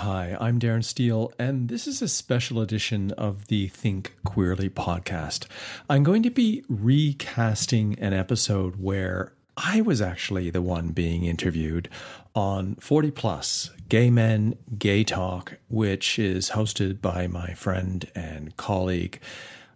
[0.00, 5.44] Hi, I'm Darren Steele, and this is a special edition of the Think Queerly podcast.
[5.90, 11.90] I'm going to be recasting an episode where I was actually the one being interviewed
[12.34, 19.20] on 40 Plus Gay Men, Gay Talk, which is hosted by my friend and colleague,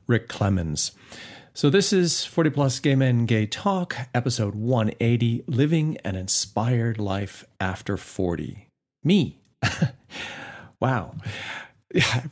[0.07, 0.93] Rick Clemens.
[1.53, 7.45] So, this is 40 Plus Gay Men, Gay Talk, episode 180 Living an Inspired Life
[7.61, 8.69] After 40.
[9.05, 9.44] Me.
[10.81, 11.15] wow.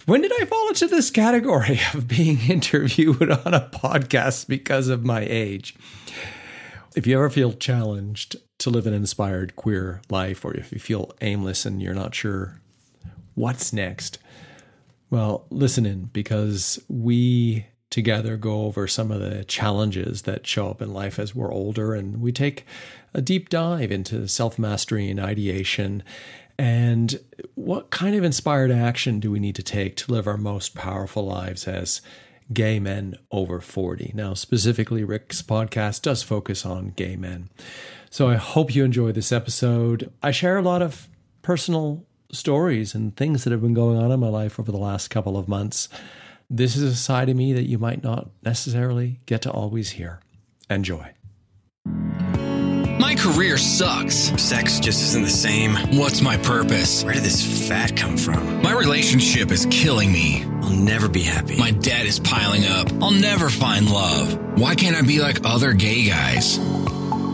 [0.07, 5.05] When did I fall into this category of being interviewed on a podcast because of
[5.05, 5.77] my age?
[6.97, 11.13] If you ever feel challenged to live an inspired queer life, or if you feel
[11.21, 12.61] aimless and you're not sure
[13.35, 14.19] what's next,
[15.11, 20.81] well, listen in because we together go over some of the challenges that show up
[20.81, 22.65] in life as we're older and we take
[23.13, 26.03] a deep dive into self mastery and ideation
[26.59, 27.19] and
[27.55, 31.27] what kind of inspired action do we need to take to live our most powerful
[31.27, 32.01] lives as
[32.53, 34.13] gay men over 40?
[34.15, 37.49] Now, specifically, Rick's podcast does focus on gay men.
[38.11, 40.13] So I hope you enjoy this episode.
[40.23, 41.09] I share a lot of
[41.41, 45.09] personal stories and things that have been going on in my life over the last
[45.09, 45.89] couple of months.
[46.51, 50.21] This is a side of me that you might not necessarily get to always hear.
[50.69, 51.13] Enjoy.
[52.99, 54.17] My career sucks.
[54.41, 55.75] Sex just isn't the same.
[55.97, 57.05] What's my purpose?
[57.05, 58.63] Where did this fat come from?
[58.63, 60.45] My relationship is killing me.
[60.63, 61.57] I'll never be happy.
[61.57, 62.91] My debt is piling up.
[63.03, 64.39] I'll never find love.
[64.59, 66.59] Why can't I be like other gay guys?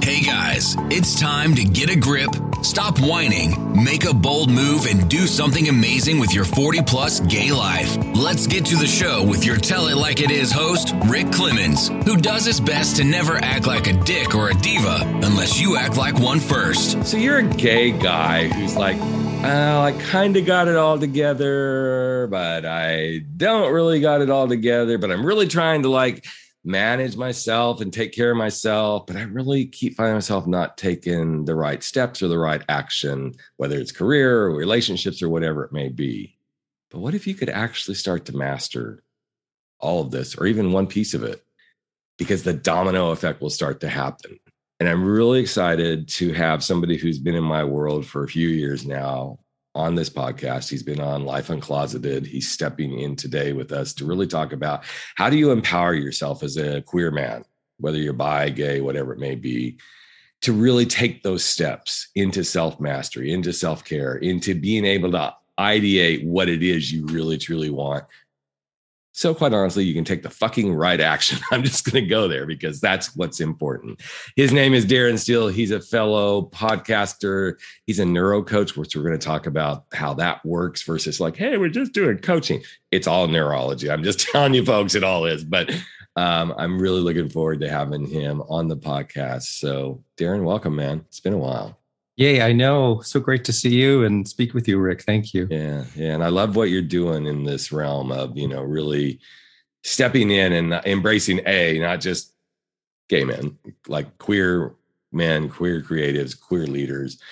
[0.02, 2.30] Hey guys, it's time to get a grip,
[2.62, 7.52] stop whining, make a bold move, and do something amazing with your 40 plus gay
[7.52, 7.96] life.
[8.14, 11.88] Let's get to the show with your Tell It Like It Is host, Rick Clemens,
[11.88, 15.76] who does his best to never act like a dick or a diva unless you
[15.76, 17.04] act like one first.
[17.04, 22.26] So you're a gay guy who's like, oh, I kind of got it all together,
[22.30, 26.24] but I don't really got it all together, but I'm really trying to like,
[26.64, 31.44] manage myself and take care of myself, but I really keep finding myself not taking
[31.44, 35.72] the right steps or the right action, whether it's career or relationships or whatever it
[35.72, 36.36] may be.
[36.90, 39.02] But what if you could actually start to master
[39.78, 41.44] all of this or even one piece of it?
[42.16, 44.38] Because the domino effect will start to happen.
[44.80, 48.48] And I'm really excited to have somebody who's been in my world for a few
[48.48, 49.38] years now
[49.74, 50.68] on this podcast.
[50.68, 52.26] He's been on Life Uncloseted.
[52.26, 54.84] He's stepping in today with us to really talk about
[55.14, 57.44] how do you empower yourself as a queer man,
[57.78, 59.78] whether you're bi, gay, whatever it may be,
[60.42, 65.34] to really take those steps into self mastery, into self care, into being able to
[65.58, 68.04] ideate what it is you really truly want
[69.18, 71.40] so, quite honestly, you can take the fucking right action.
[71.50, 74.00] I'm just going to go there because that's what's important.
[74.36, 75.48] His name is Darren Steele.
[75.48, 77.54] He's a fellow podcaster.
[77.84, 81.36] He's a neuro coach, which we're going to talk about how that works versus like,
[81.36, 82.62] hey, we're just doing coaching.
[82.92, 83.90] It's all neurology.
[83.90, 85.42] I'm just telling you, folks, it all is.
[85.42, 85.74] But
[86.14, 89.58] um, I'm really looking forward to having him on the podcast.
[89.58, 91.04] So, Darren, welcome, man.
[91.08, 91.76] It's been a while.
[92.18, 93.00] Yay, I know.
[93.02, 95.02] So great to see you and speak with you, Rick.
[95.02, 95.46] Thank you.
[95.48, 96.14] Yeah, yeah.
[96.14, 99.20] And I love what you're doing in this realm of, you know, really
[99.84, 102.34] stepping in and embracing A, not just
[103.08, 104.74] gay men, like queer
[105.12, 107.22] men, queer creatives, queer leaders.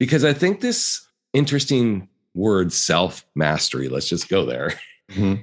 [0.00, 4.72] Because I think this interesting word self mastery, let's just go there,
[5.12, 5.42] mm-hmm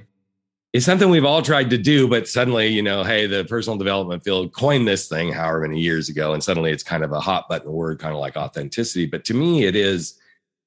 [0.74, 4.24] is something we've all tried to do, but suddenly, you know, hey, the personal development
[4.24, 7.48] field coined this thing however many years ago, and suddenly it's kind of a hot
[7.48, 9.06] button word, kind of like authenticity.
[9.06, 10.18] But to me, it is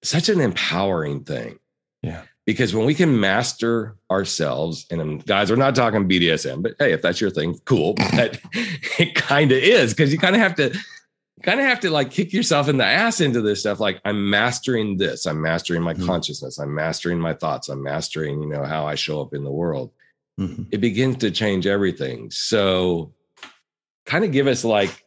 [0.03, 1.59] such an empowering thing.
[2.01, 2.23] Yeah.
[2.45, 6.93] Because when we can master ourselves, and um, guys, we're not talking BDSM, but hey,
[6.93, 7.93] if that's your thing, cool.
[8.15, 10.73] But it kind of is because you kind of have to
[11.43, 14.29] kind of have to like kick yourself in the ass into this stuff like i'm
[14.29, 16.05] mastering this i'm mastering my mm-hmm.
[16.05, 19.51] consciousness i'm mastering my thoughts i'm mastering you know how i show up in the
[19.51, 19.91] world
[20.39, 20.63] mm-hmm.
[20.71, 22.31] it begins to change everything.
[22.31, 23.13] So,
[24.05, 25.03] kind of give us like,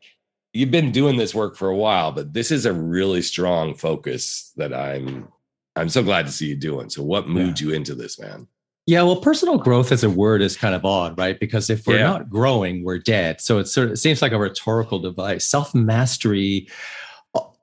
[0.53, 4.53] you've been doing this work for a while, but this is a really strong focus
[4.57, 5.29] that I'm
[5.77, 6.91] I'm so glad to see you doing.
[6.91, 7.69] So what moved yeah.
[7.69, 8.47] you into this, man?
[8.87, 11.39] Yeah, well, personal growth as a word is kind of odd, right?
[11.39, 12.11] Because if we're yeah.
[12.11, 13.41] not growing, we're dead.
[13.41, 15.47] So it sort of it seems like a rhetorical device.
[15.47, 16.69] Self mastery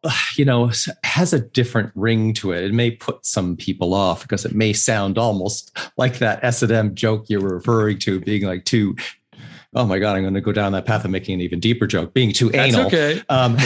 [0.35, 0.71] you know,
[1.03, 2.63] has a different ring to it.
[2.63, 7.25] It may put some people off because it may sound almost like that S&M joke
[7.29, 8.95] you're referring to, being like too.
[9.73, 11.87] Oh my God, I'm going to go down that path of making an even deeper
[11.87, 12.87] joke, being too That's anal.
[12.87, 13.21] Okay.
[13.29, 13.57] Um,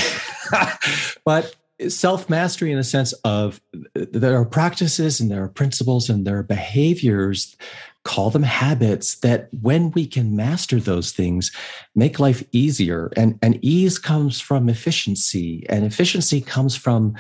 [1.26, 1.56] but
[1.90, 3.62] self mastery in a sense of
[3.94, 7.56] there are practices and there are principles and there are behaviors
[8.04, 11.52] call them habits that when we can master those things
[11.96, 13.12] make life easier.
[13.16, 15.66] And and ease comes from efficiency.
[15.70, 17.16] And efficiency comes from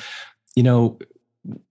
[0.55, 0.99] you know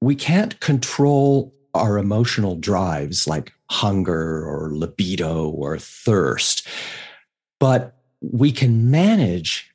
[0.00, 6.66] we can't control our emotional drives like hunger or libido or thirst,
[7.60, 9.69] but we can manage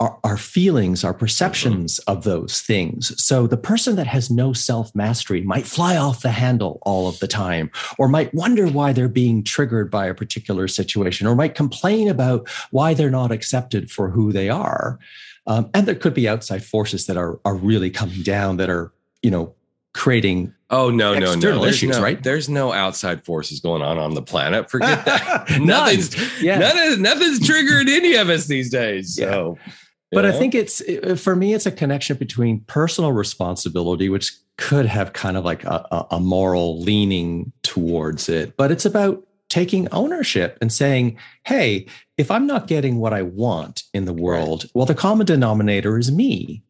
[0.00, 2.10] our, our feelings, our perceptions mm-hmm.
[2.10, 3.22] of those things.
[3.22, 7.18] So the person that has no self mastery might fly off the handle all of
[7.20, 11.54] the time, or might wonder why they're being triggered by a particular situation, or might
[11.54, 14.98] complain about why they're not accepted for who they are.
[15.46, 18.92] Um, and there could be outside forces that are are really coming down that are
[19.22, 19.54] you know
[19.92, 21.40] creating Oh no, no, no!
[21.40, 22.22] There's issues, no, right?
[22.22, 24.70] There's no outside forces going on on the planet.
[24.70, 25.50] Forget that.
[25.60, 26.58] nothing's, yeah.
[26.58, 29.16] nothing, nothing's triggered any of us these days.
[29.16, 29.72] So, yeah.
[30.10, 30.28] But know?
[30.28, 30.82] I think it's
[31.22, 36.06] for me, it's a connection between personal responsibility, which could have kind of like a,
[36.10, 41.86] a moral leaning towards it, but it's about taking ownership and saying, "Hey,
[42.18, 46.10] if I'm not getting what I want in the world, well, the common denominator is
[46.10, 46.62] me."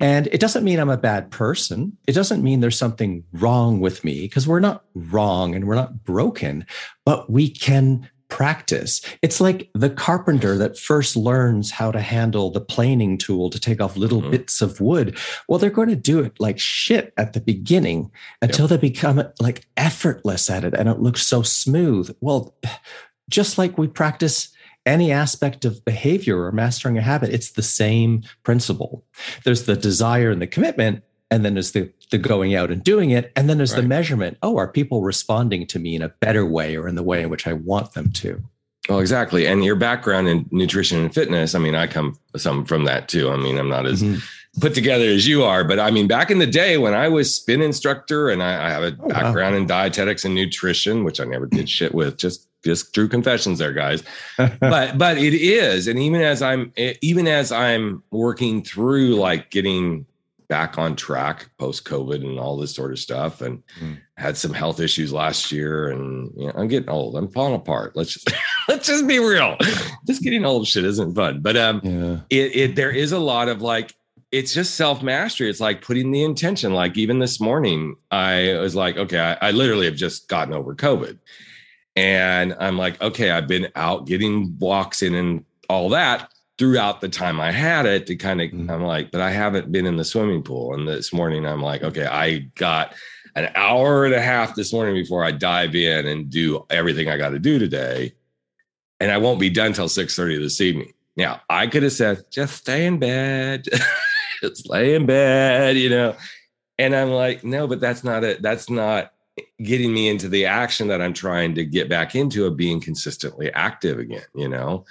[0.00, 1.96] And it doesn't mean I'm a bad person.
[2.08, 6.02] It doesn't mean there's something wrong with me because we're not wrong and we're not
[6.04, 6.66] broken,
[7.04, 9.00] but we can practice.
[9.22, 13.80] It's like the carpenter that first learns how to handle the planing tool to take
[13.80, 14.32] off little mm-hmm.
[14.32, 15.16] bits of wood.
[15.46, 18.10] Well, they're going to do it like shit at the beginning
[18.42, 18.70] until yep.
[18.70, 22.12] they become like effortless at it and it looks so smooth.
[22.20, 22.56] Well,
[23.30, 24.48] just like we practice
[24.84, 29.04] any aspect of behavior or mastering a habit, it's the same principle.
[29.44, 31.04] There's the desire and the commitment,
[31.34, 33.32] and then there's the, the going out and doing it.
[33.34, 33.82] And then there's right.
[33.82, 34.38] the measurement.
[34.40, 37.28] Oh, are people responding to me in a better way or in the way in
[37.28, 38.40] which I want them to?
[38.88, 39.44] Well, exactly.
[39.44, 43.30] And your background in nutrition and fitness, I mean, I come some from that too.
[43.30, 44.20] I mean, I'm not as mm-hmm.
[44.60, 47.34] put together as you are, but I mean, back in the day when I was
[47.34, 49.60] spin instructor and I, I have a oh, background wow.
[49.60, 53.74] in dietetics and nutrition, which I never did shit with, just just true confessions there
[53.74, 54.02] guys
[54.38, 56.72] but but it is and even as i'm
[57.02, 60.06] even as i'm working through like getting
[60.48, 63.98] back on track post covid and all this sort of stuff and mm.
[64.16, 67.94] had some health issues last year and you know, i'm getting old i'm falling apart
[67.94, 68.32] let's just
[68.68, 69.56] let's just be real
[70.06, 72.18] just getting old shit isn't fun but um yeah.
[72.30, 73.94] it, it there is a lot of like
[74.34, 75.48] it's just self mastery.
[75.48, 76.74] It's like putting the intention.
[76.74, 80.74] Like even this morning, I was like, okay, I, I, literally have just gotten over
[80.74, 81.20] COVID.
[81.94, 87.08] And I'm like, okay, I've been out getting walks in and all that throughout the
[87.08, 88.70] time I had it to kind of, mm-hmm.
[88.70, 90.74] I'm like, but I haven't been in the swimming pool.
[90.74, 92.94] And this morning I'm like, okay, I got
[93.34, 97.16] an hour and a half this morning before I dive in and do everything I
[97.16, 98.14] got to do today.
[99.00, 100.92] And I won't be done till 6 30 this evening.
[101.16, 103.66] Now I could have said, just stay in bed,
[104.40, 106.16] just lay in bed, you know.
[106.78, 108.42] And I'm like, no, but that's not it.
[108.42, 109.12] That's not
[109.62, 113.52] getting me into the action that I'm trying to get back into of being consistently
[113.52, 114.84] active again, you know?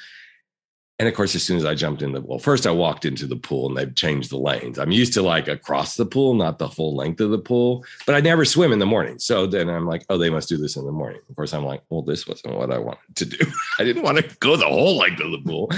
[0.99, 3.25] And of course, as soon as I jumped in the well, first I walked into
[3.25, 4.77] the pool and they've changed the lanes.
[4.77, 8.13] I'm used to like across the pool, not the full length of the pool, but
[8.13, 9.17] I never swim in the morning.
[9.17, 11.19] So then I'm like, oh, they must do this in the morning.
[11.27, 13.37] Of course, I'm like, well, this wasn't what I wanted to do.
[13.79, 15.71] I didn't want to go the whole length of the pool.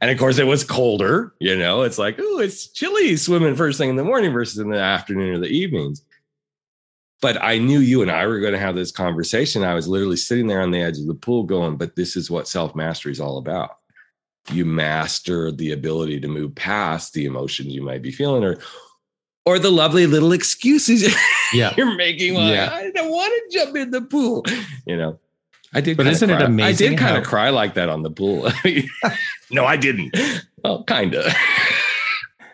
[0.00, 1.34] And of course, it was colder.
[1.38, 4.70] You know, it's like, oh, it's chilly swimming first thing in the morning versus in
[4.70, 6.02] the afternoon or the evenings
[7.20, 9.62] but I knew you and I were going to have this conversation.
[9.62, 12.32] I was literally sitting there on the edge of the pool going, but this is
[12.32, 13.78] what self mastery is all about.
[14.50, 18.58] You master the ability to move past the emotions you might be feeling or
[19.44, 21.14] or the lovely little excuses
[21.52, 21.74] yeah.
[21.76, 22.34] you're making.
[22.34, 22.70] Well, yeah.
[22.72, 24.44] I don't want to jump in the pool.
[24.86, 25.18] You know,
[25.72, 25.96] I did.
[25.96, 26.38] But isn't cry.
[26.38, 26.86] it amazing?
[26.86, 28.50] I did kind of cry like that on the pool.
[29.50, 30.16] no, I didn't.
[30.62, 31.32] Well, kind of.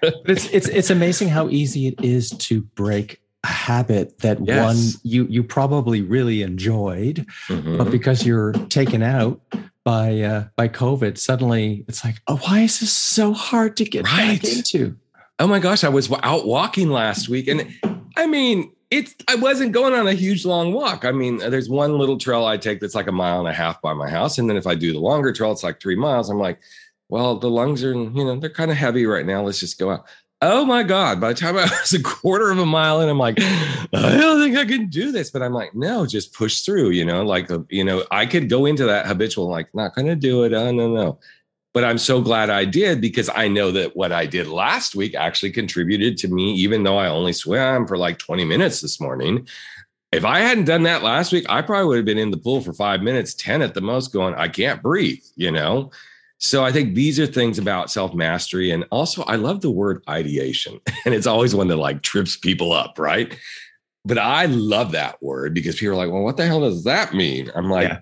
[0.02, 4.64] it's it's it's amazing how easy it is to break a habit that yes.
[4.64, 7.78] one you you probably really enjoyed mm-hmm.
[7.78, 9.40] but because you're taken out
[9.88, 14.04] by uh by covid suddenly it's like oh why is this so hard to get
[14.04, 14.42] right.
[14.42, 14.94] back into?
[15.38, 17.66] Oh my gosh i was out walking last week and
[18.14, 21.06] i mean it's i wasn't going on a huge long walk.
[21.06, 23.80] I mean there's one little trail i take that's like a mile and a half
[23.80, 26.28] by my house and then if i do the longer trail it's like three miles.
[26.28, 26.60] I'm like
[27.08, 29.40] well the lungs are you know they're kind of heavy right now.
[29.40, 30.06] Let's just go out
[30.42, 31.20] oh my God.
[31.20, 34.40] By the time I was a quarter of a mile in, I'm like, I don't
[34.40, 35.30] think I can do this.
[35.30, 38.48] But I'm like, no, just push through, you know, like, uh, you know, I could
[38.48, 40.52] go into that habitual, like, not to do it.
[40.52, 41.18] Oh, no, no.
[41.74, 45.14] But I'm so glad I did because I know that what I did last week
[45.14, 49.46] actually contributed to me, even though I only swam for like 20 minutes this morning.
[50.10, 52.62] If I hadn't done that last week, I probably would have been in the pool
[52.62, 55.90] for five minutes, 10 at the most, going, I can't breathe, you know?
[56.38, 58.70] So I think these are things about self mastery.
[58.70, 60.80] And also, I love the word ideation.
[61.04, 63.36] And it's always one that like trips people up, right?
[64.04, 67.14] But I love that word because people are like, well, what the hell does that
[67.14, 67.50] mean?
[67.54, 68.00] I'm like, yeah.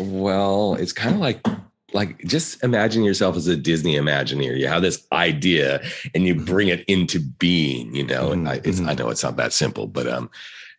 [0.00, 1.46] well, it's kind of like
[1.94, 4.58] like just imagine yourself as a Disney Imagineer.
[4.58, 5.82] You have this idea
[6.14, 8.88] and you bring it into being, you know, and I, Mhm.
[8.88, 10.28] I know it's not that simple, but um,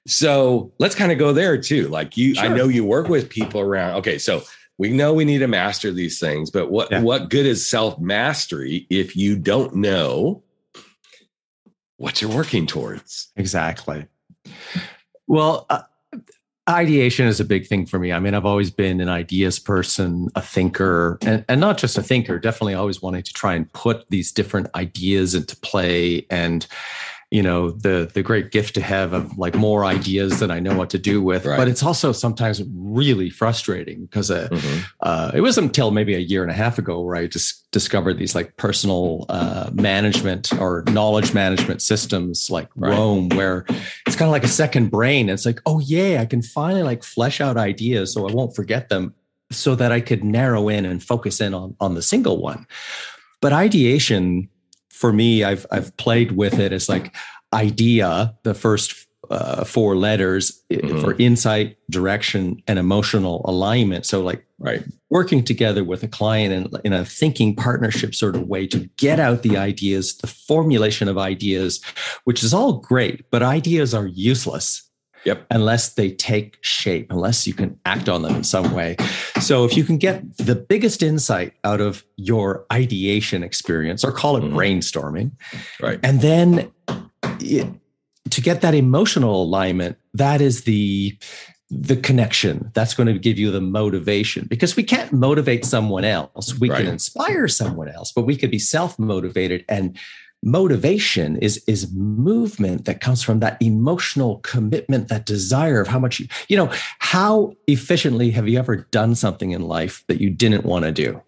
[0.08, 1.88] so let's kind of go there too.
[1.88, 3.96] Like you, I know you work with people around.
[3.98, 4.44] Okay, so
[4.80, 7.02] we know we need to master these things, but what Yeah.
[7.02, 10.42] what good is self mastery if you don't know
[11.98, 13.28] what you're working towards?
[13.36, 14.08] Exactly.
[15.28, 15.82] Well, uh,
[16.70, 18.14] ideation is a big thing for me.
[18.14, 22.04] I mean, I've always been an ideas person, a thinker, and, and not just a
[22.04, 26.66] thinker, definitely always wanting to try and put these different ideas into play and
[27.32, 30.76] you know the the great gift to have of like more ideas than I know
[30.76, 31.46] what to do with.
[31.46, 31.58] Right.
[31.58, 34.84] But it's also sometimes really frustrating because uh, Mhm.
[35.02, 38.18] uh, it wasn't until maybe a year and a half ago where I just discovered
[38.18, 42.92] these like personal uh, management or knowledge management systems like Right.
[42.98, 43.64] Roam, where
[44.08, 45.30] it's kind of like a second brain.
[45.30, 48.90] It's like, oh yeah, I can finally like flesh out ideas so I won't forget
[48.90, 49.14] them,
[49.52, 52.66] so that I could narrow in and focus in on on the single one.
[53.42, 54.50] But ideation,
[55.00, 57.16] for me, I've I've played with it as like
[57.54, 58.94] idea, the first
[59.32, 61.02] uh, four letters Mhm.
[61.02, 64.06] for insight, direction, and emotional alignment.
[64.06, 64.84] So like Right.
[65.10, 69.20] working together with a client in, in a thinking partnership sort of way to get
[69.20, 71.80] out the ideas, the formulation of ideas,
[72.26, 74.89] which is all great, but ideas are useless
[75.26, 75.46] Yep.
[75.52, 78.96] unless they take shape, unless you can act on them in some way.
[79.42, 84.38] So if you can get the biggest insight out of your ideation experience, or call
[84.38, 84.54] it Mhm.
[84.54, 85.32] brainstorming,
[85.82, 86.00] Right.
[86.04, 86.72] and then
[87.42, 87.68] it,
[88.30, 91.18] to get that emotional alignment, that is the
[91.72, 96.58] the connection that's going to give you the motivation because we can't motivate someone else
[96.60, 96.80] we Right.
[96.80, 99.96] can inspire someone else but we could be self-motivated and
[100.42, 106.20] motivation is is movement that comes from that emotional commitment that desire of how much
[106.20, 110.66] you you know how efficiently have you ever done something in life that you didn't
[110.66, 111.22] want to do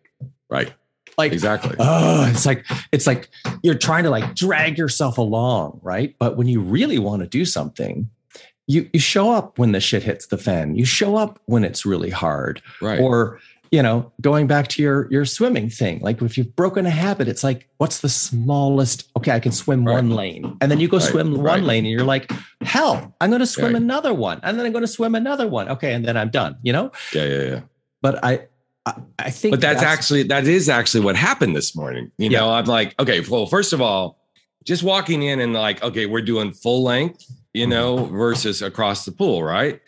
[0.49, 0.73] Right.
[1.17, 1.75] like Exactly.
[1.79, 3.29] oh it's like it's like
[3.63, 7.43] you're trying to like drag yourself along right but when you really want to do
[7.43, 8.09] something
[8.67, 11.85] you you show up when the shit hits the fan you show up when it's
[11.85, 12.99] really hard right.
[13.01, 13.39] or
[13.71, 17.27] you know going back to your your swimming thing like if you've broken a habit
[17.27, 19.95] it's like what's the smallest okay i can swim Right.
[19.95, 22.29] one lane and then you go Right, swim one lane and you're like
[22.61, 23.81] hell i'm going to swim Right.
[23.81, 26.57] another one and then i'm going to swim another one okay and then i'm done
[26.61, 27.25] you know yeah.
[27.25, 27.43] Yeah.
[27.43, 27.61] Yeah.
[28.01, 28.47] but i
[28.85, 32.51] i, I think but that's, actually that is actually what happened this morning you know
[32.51, 34.19] i'm like okay well first of all
[34.65, 37.71] just walking in and like okay we're doing full length you mm-hmm.
[37.71, 39.79] know versus across the pool right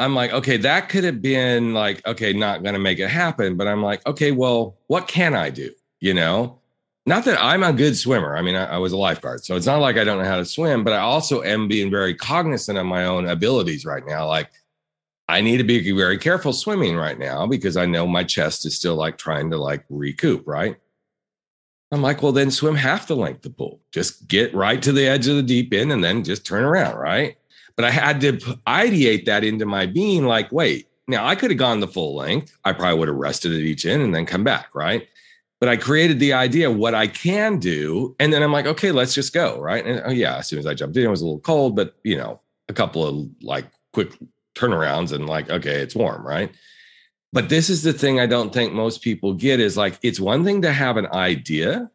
[0.00, 3.68] i'm like okay that could have been like okay not gonna make it happen but
[3.68, 6.58] i'm like okay well what can i do you know
[7.06, 9.66] not that i'm a good swimmer i mean I, I was a lifeguard so it's
[9.66, 12.78] not like i don't know how to swim but i also am being very cognizant
[12.78, 14.50] of my own abilities right now like
[15.30, 18.74] I need to be very careful swimming right now because I know my chest is
[18.74, 20.76] still like trying to like recoup, right?
[21.92, 23.80] I'm like, well, then swim half the length of the pool.
[23.92, 26.96] Just get right to the edge of the deep end and then just turn around,
[26.98, 27.36] right?
[27.80, 28.32] But I had to
[28.66, 32.54] ideate that into my being like, wait, now I could have gone the full length.
[32.62, 35.08] I probably would have rested at each end and then come back, right?
[35.60, 38.14] But I created the idea what I can do.
[38.20, 39.82] And then I'm like, okay, let's just go, right?
[39.82, 41.94] And oh, yeah, as soon as I jumped in, it was a little cold, but
[42.04, 44.12] you know, a couple of like quick
[44.54, 46.52] turnarounds and like, okay, it's warm, right?
[47.32, 50.44] But this is the thing I don't think most people get is like, it's one
[50.44, 51.90] thing to have an idea,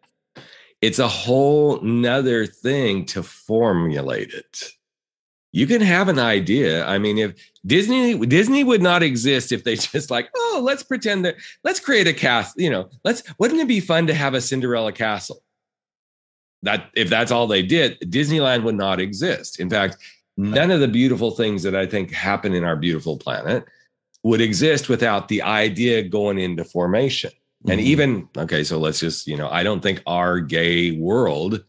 [0.81, 4.71] it's a whole nother thing to formulate it.
[5.55, 6.85] You can have an idea.
[6.85, 7.33] I mean, if
[7.65, 12.07] Disney Disney would not exist if they just like, oh, let's pretend that let's create
[12.07, 15.41] a cast, you know, let's wouldn't it be fun to have a Cinderella castle?
[16.63, 19.61] That if that's all they did, Disneyland would not exist.
[19.61, 19.95] In fact,
[20.35, 23.63] none of the beautiful things that I think happen in our beautiful planet
[24.23, 27.31] would exist without the idea going into formation.
[27.69, 27.83] And Mhm.
[27.83, 31.63] even, okay, so let's just, you know, I don't think our gay world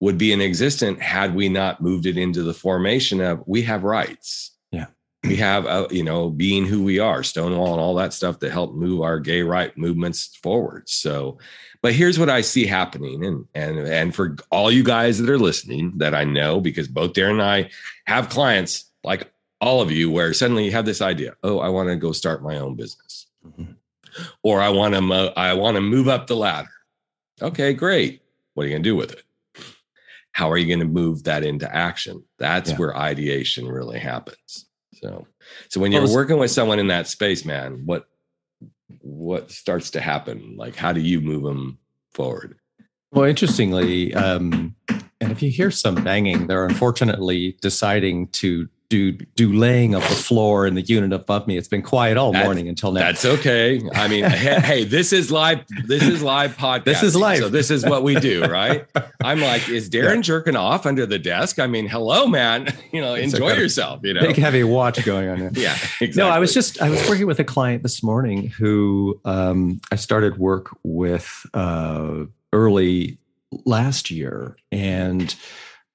[0.00, 3.84] would be in existence had we not moved it into the formation of we have
[3.84, 4.52] rights.
[4.70, 4.86] Yeah.
[5.22, 8.52] We have, uh, you know, being who we are, Stonewall and all that stuff that
[8.52, 10.88] help move our gay right movements forward.
[10.88, 11.38] So,
[11.82, 13.24] but here's what I see happening.
[13.24, 17.12] And, and, and for all you guys that are listening that I know, because both
[17.12, 17.70] Darren and I
[18.06, 19.30] have clients like
[19.60, 22.42] all of you where suddenly you have this idea, oh, I want to go start
[22.42, 23.26] my own business.
[23.46, 23.74] Mhm.
[24.42, 26.70] Or I want to mo- I want to move up the ladder.
[27.42, 28.22] Okay, great.
[28.54, 29.22] What are you going to do with it?
[30.32, 32.22] How are you going to move that into action?
[32.38, 32.76] That's Yeah.
[32.76, 34.66] where ideation really happens.
[34.94, 35.26] So,
[35.68, 38.06] so when you're it's- working with someone in that space, man, what
[39.02, 40.56] what starts to happen?
[40.56, 41.78] Like, how do you move them
[42.12, 42.56] forward?
[43.12, 44.74] Well, interestingly, um,
[45.20, 50.14] and if you hear some banging, they're unfortunately deciding to do do laying of the
[50.14, 51.56] floor in the unit above me.
[51.56, 53.00] It's been quiet all that's, morning until now.
[53.00, 53.80] That's okay.
[53.94, 55.64] I mean, hey, hey, this is live.
[55.86, 56.84] This is live podcast.
[56.84, 57.38] This is live.
[57.38, 58.84] So this is what we do, right?
[59.22, 60.22] I'm like, is Darren yeah.
[60.22, 61.60] jerking off under the desk?
[61.60, 62.68] I mean, hello, man.
[62.92, 64.00] You know, it's enjoy yourself.
[64.02, 65.36] You know, big heavy watch going on.
[65.36, 65.50] Here.
[65.54, 66.12] yeah, exactly.
[66.16, 69.96] No, I was just I was working with a client this morning who um, I
[69.96, 73.18] started work with uh, early
[73.64, 75.36] last year, and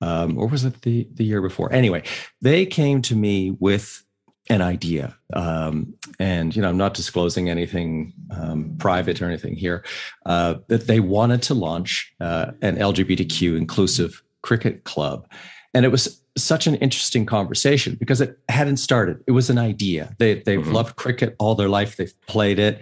[0.02, 1.72] um, or was it the the year before?
[1.72, 2.04] Anyway,
[2.42, 4.04] they came to me with
[4.50, 9.84] an idea, um, and you know, I'm not disclosing anything um, private or anything here.
[10.26, 15.28] Uh, that they wanted to launch uh, an LGBTQ inclusive cricket club,
[15.74, 19.24] and it was such an interesting conversation because it hadn't started.
[19.26, 20.16] It was an idea.
[20.20, 20.74] They they've mm-hmm.
[20.74, 21.96] loved cricket all their life.
[21.96, 22.82] They've played it.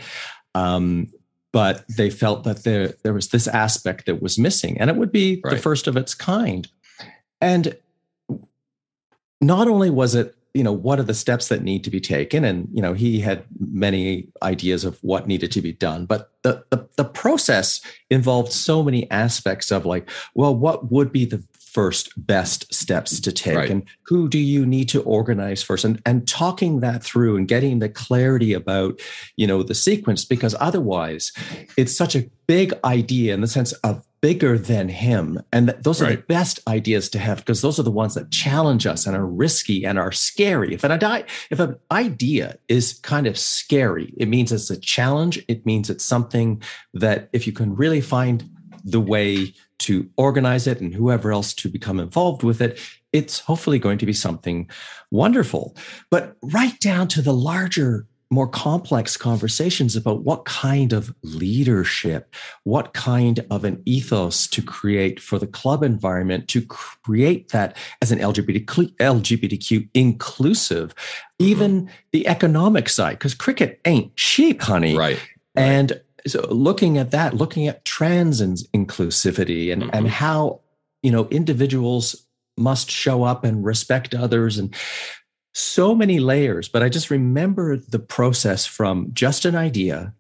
[0.56, 1.10] Um,
[1.52, 5.12] but they felt that there there was this aspect that was missing and it would
[5.12, 5.56] be right.
[5.56, 6.68] the first of its kind
[7.44, 7.78] and
[9.42, 12.46] not only was it, you know, what are the steps that need to be taken?
[12.46, 16.64] And, you know, he had many ideas of what needed to be done, but the,
[16.70, 22.12] the, the process involved so many aspects of like, well, what would be the first
[22.16, 23.72] best steps to take right.
[23.72, 27.80] and who do you need to organize first and and talking that through and getting
[27.80, 29.02] the clarity about
[29.38, 31.32] you know the sequence because otherwise
[31.76, 35.38] it's such a big idea in the sense of bigger than him.
[35.52, 36.16] And those are right.
[36.16, 39.26] the best ideas to have because those are the ones that challenge us and are
[39.26, 40.74] risky and are scary.
[40.74, 45.44] If an idea, if an idea is kind of scary, it means it's a challenge.
[45.50, 46.64] It means it's something
[46.94, 48.50] that if you can really find
[48.86, 52.80] the way to organize it and whoever else to become involved with it,
[53.12, 54.70] it's hopefully going to be something
[55.12, 55.76] wonderful.
[56.10, 62.94] But right down to the larger more complex conversations about what kind of leadership, what
[62.94, 68.20] kind of an ethos to create for the club environment to create that as an
[68.20, 70.96] LGBTQ, LGBTQ inclusive,
[71.40, 74.98] even the economic side, because cricket ain't cheap, honey.
[74.98, 75.20] Right.
[75.56, 79.96] And so looking at that, looking at trans inclusivity and, mm-hmm.
[79.96, 80.62] and how,
[81.02, 82.26] you know, individuals
[82.58, 84.76] must show up and respect others and
[85.54, 90.14] so many layers, but I just remember the process from just an idea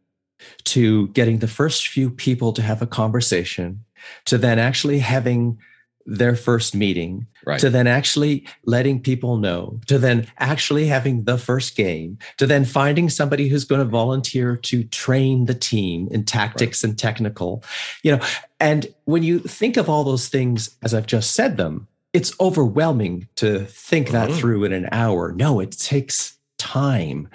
[0.65, 3.83] to getting the first few people to have a conversation
[4.25, 5.57] to then actually having
[6.05, 7.59] their first meeting right.
[7.61, 12.65] to then actually letting people know to then actually having the first game to then
[12.65, 16.89] finding somebody who's going to volunteer to train the team in tactics right.
[16.89, 17.63] and technical
[18.03, 18.21] you know
[18.59, 23.27] and when you think of all those things as i've just said them it's overwhelming
[23.35, 24.39] to think that mm-hmm.
[24.39, 25.31] through in an hour.
[25.33, 27.27] No, it takes time.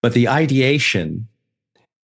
[0.00, 1.28] But the ideation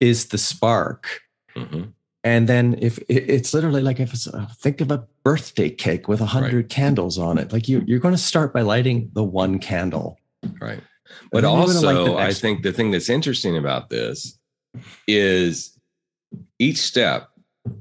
[0.01, 1.23] is the spark.
[1.57, 1.91] Mm-hmm.
[2.25, 6.21] And then if it's literally like if it's uh, think of a birthday cake with
[6.21, 6.69] a hundred right.
[6.69, 10.19] candles on it, like you, you're going to start by lighting the one candle.
[10.61, 10.83] Right.
[11.33, 14.39] But also, I think the thing that's interesting about this
[15.07, 15.79] is
[16.59, 17.29] each step,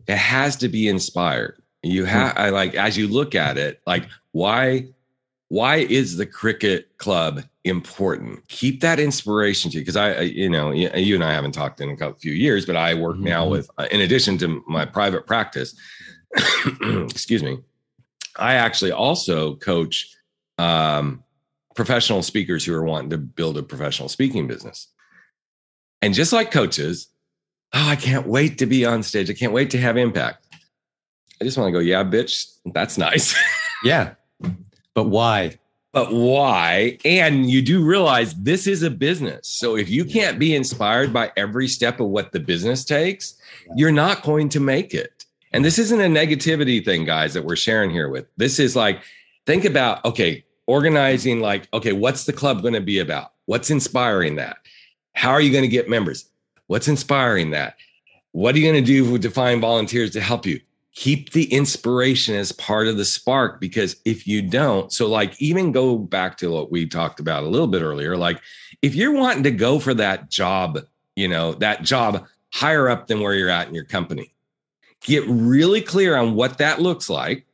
[0.07, 1.61] it has to be inspired.
[1.83, 2.09] You hmm.
[2.09, 4.87] have I like as you look at it, like why
[5.49, 8.45] why is the cricket club important?
[8.47, 11.89] Keep that inspiration to you because I, you know, you and I haven't talked in
[11.89, 13.25] a couple few years, but I work mm-hmm.
[13.25, 15.75] now with, uh, in addition to my private practice,
[16.81, 17.59] excuse me,
[18.37, 20.13] I actually also coach
[20.57, 21.23] um,
[21.75, 24.87] professional speakers who are wanting to build a professional speaking business.
[26.01, 27.07] And just like coaches,
[27.73, 29.29] oh, I can't wait to be on stage.
[29.29, 30.46] I can't wait to have impact.
[31.39, 33.35] I just want to go, yeah, bitch, that's nice.
[33.83, 34.13] yeah.
[34.93, 35.59] But why?
[35.93, 36.97] But why?
[37.05, 39.47] And you do realize this is a business.
[39.47, 43.35] So if you can't be inspired by every step of what the business takes,
[43.75, 45.25] you're not going to make it.
[45.53, 48.25] And this isn't a negativity thing, guys, that we're sharing here with.
[48.37, 49.01] This is like,
[49.45, 53.31] think about, okay, organizing, like, okay, what's the club going to be about?
[53.45, 54.57] What's inspiring that?
[55.13, 56.29] How are you going to get members?
[56.67, 57.77] What's inspiring that?
[58.33, 60.59] What are you going to do to find volunteers to help you?
[60.97, 65.71] Keep the inspiration as part of the spark because if you don't so like even
[65.71, 68.41] go back to what we talked about a little bit earlier like
[68.81, 70.79] if you're wanting to go for that job
[71.15, 74.33] you know that job higher up than where you're at in your company
[75.01, 77.45] get really clear on what that looks like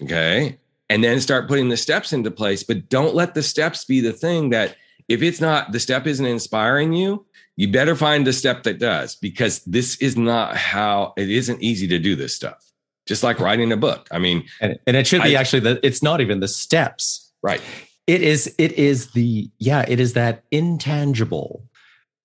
[0.00, 0.56] okay
[0.88, 4.12] and then start putting the steps into place but don't let the steps be the
[4.12, 4.76] thing that
[5.08, 7.26] if it's not the step isn't inspiring you
[7.60, 11.86] you better find the step that does because this is not how it isn't easy
[11.88, 12.64] to do this stuff.
[13.06, 14.08] Just like writing a book.
[14.10, 17.30] I mean and, and it should be I, actually that it's not even the steps.
[17.42, 17.60] Right.
[18.06, 21.62] It is it is the yeah it is that intangible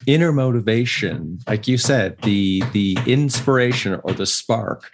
[0.07, 4.89] inner motivation like you said the the inspiration or the spark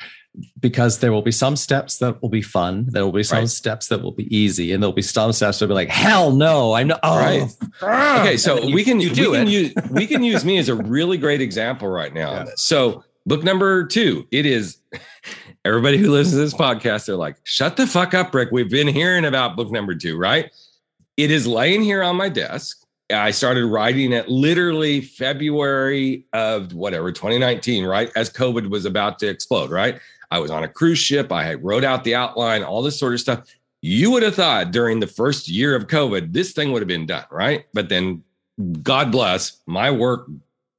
[0.61, 2.85] because there will be some steps that will be fun.
[2.89, 3.49] There will be some Right.
[3.49, 6.31] steps that will be easy, and there'll be some steps that will be like, hell
[6.31, 6.99] no, I'm not.
[7.03, 7.43] Oh, Right.
[7.81, 8.21] ah.
[8.21, 9.51] okay so you- we can you we do can it.
[9.51, 12.45] use we can use me as a really great example right now Yeah.
[12.55, 14.77] so book number two it is
[15.65, 18.87] everybody who listens to this podcast they're like shut the fuck up rick we've been
[18.87, 20.49] hearing about book number two right
[21.17, 22.77] it is laying here on my desk
[23.13, 29.27] i started writing it literally february of whatever 2019 right as covid was about to
[29.27, 29.99] explode right
[30.31, 33.19] i was on a cruise ship i wrote out the outline all this sort of
[33.19, 33.43] stuff
[33.81, 37.07] you would have thought during the first year of COVID, this thing would have been
[37.07, 37.65] done, right?
[37.73, 38.23] But then,
[38.83, 40.27] God bless, my work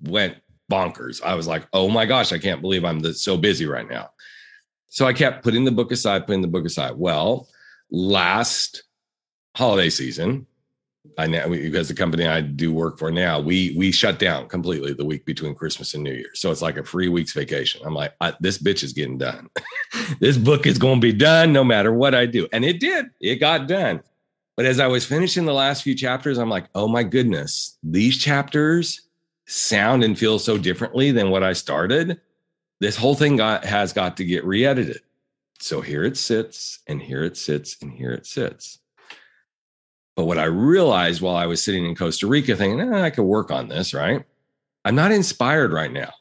[0.02, 0.36] went
[0.70, 1.20] bonkers.
[1.22, 4.10] I was like, oh my gosh, I can't believe I'm so busy right now.
[4.88, 6.92] So I kept putting the book aside, putting the book aside.
[6.96, 7.48] Well,
[7.90, 8.84] last
[9.56, 10.46] holiday season,
[11.18, 14.94] I know because the company I do work for now, we we shut down completely
[14.94, 16.30] the week between Christmas and New Year.
[16.34, 17.82] So it's like a free week's vacation.
[17.84, 19.48] I'm like, this bitch is getting done.
[20.20, 23.06] this book is going to be done no matter what I do, and it did.
[23.20, 24.00] It got done.
[24.56, 28.18] But as I was finishing the last few chapters, I'm like, oh my goodness, these
[28.18, 29.08] chapters
[29.46, 32.20] sound and feel so differently than what I started.
[32.80, 35.00] This whole thing got has got to get re-edited.
[35.58, 38.78] So here it sits, and here it sits, and here it sits.
[40.16, 43.24] But what I realized while I was sitting in Costa Rica thinking, eh, I could
[43.24, 44.24] work on this, right?
[44.84, 46.12] I'm not inspired right now.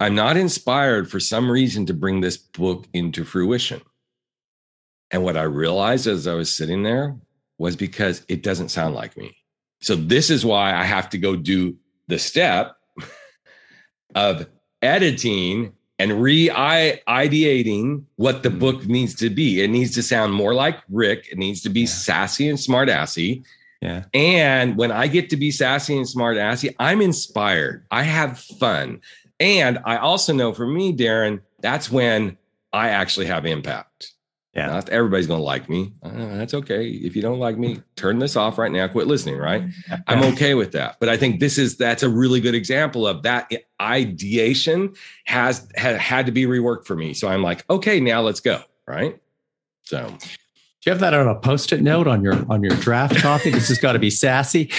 [0.00, 3.80] I'm not inspired for some reason to bring this book into fruition.
[5.10, 7.16] And what I realized as I was sitting there
[7.58, 9.36] was because it doesn't sound like me.
[9.80, 11.76] So this is why I have to go do
[12.08, 12.76] the step
[14.14, 14.46] of
[14.82, 18.58] editing and re-ideating what the hmm.
[18.58, 19.62] book needs to be.
[19.62, 21.28] It needs to sound more like Rick.
[21.30, 21.86] It needs to be Yeah.
[21.86, 23.42] sassy and smart assy.
[23.82, 27.84] yeah, And when I get to be sassy and smart assy, I'm inspired.
[27.90, 29.00] I have fun.
[29.38, 32.38] And I also know for me, Darren, that's when
[32.72, 34.12] I actually have impact.
[34.56, 34.68] Yeah.
[34.68, 35.92] Not everybody's going to like me.
[36.02, 36.88] Uh, that's okay.
[36.88, 38.88] If you don't like me, turn this off right now.
[38.88, 39.64] Quit listening, right?
[40.06, 40.96] I'm okay with that.
[40.98, 44.94] But I think this is that's a really good example of that ideation
[45.26, 47.12] has had, had to be reworked for me.
[47.12, 49.20] So I'm like, okay, now let's go, right?
[49.82, 50.26] So Do
[50.86, 53.50] you have that on a post-it note on your on your draft copy?
[53.50, 54.70] this has got to be sassy.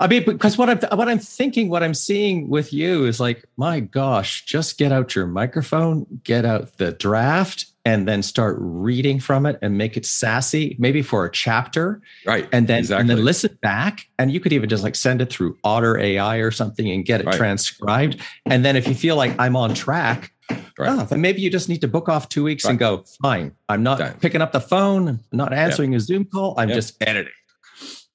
[0.00, 3.44] I mean, because what I'm what I'm thinking, what I'm seeing with you is like,
[3.56, 9.18] my gosh, just get out your microphone, get out the draft, and then start reading
[9.18, 12.46] from it and make it sassy, maybe for a chapter, right.
[12.52, 14.06] and then and then listen back.
[14.18, 17.20] And you could even just like send it through Otter AI or something and get
[17.20, 17.36] it Right.
[17.36, 18.20] transcribed.
[18.46, 20.32] And then if you feel like I'm on track,
[20.78, 20.90] Right.
[20.90, 23.52] oh, then maybe you just need to book off two weeks and go, fine.
[23.68, 24.14] I'm not Done.
[24.20, 26.54] picking up the phone, I'm not answering a Zoom call.
[26.56, 26.76] I'm Yep.
[26.76, 27.32] just editing.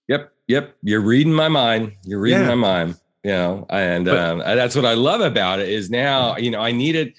[0.07, 0.75] Yep, yep.
[0.83, 1.93] You're reading my mind.
[2.03, 2.47] You're reading Yeah.
[2.49, 2.95] my mind.
[3.23, 6.35] You know, and But- um, that's what I love about it is now.
[6.37, 7.13] You know, I needed.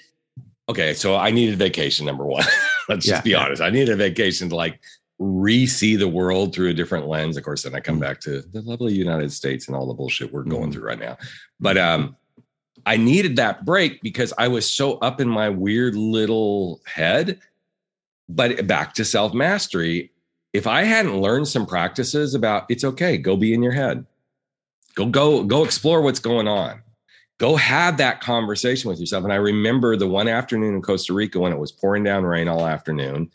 [0.68, 2.04] Okay, so I needed vacation.
[2.06, 2.44] Number one,
[2.88, 3.14] let's Yeah.
[3.14, 3.60] just be honest.
[3.62, 4.80] I needed a vacation to like
[5.18, 7.36] re-see the world through a different lens.
[7.36, 8.00] Of course, then I come Mm.
[8.00, 10.72] back to the lovely United States and all the bullshit we're going Mm.
[10.74, 11.16] through right now.
[11.60, 12.16] But um,
[12.84, 17.38] I needed that break because I was so up in my weird little head.
[18.28, 20.10] But back to self mastery,
[20.54, 24.06] if I hadn't learned some practices about it's okay, go be in your head.
[24.94, 26.80] Go go go explore what's going on.
[27.38, 29.24] Go have that conversation with yourself.
[29.24, 32.46] And I remember the one afternoon in Costa Rica when it was pouring down rain
[32.46, 33.30] all afternoon.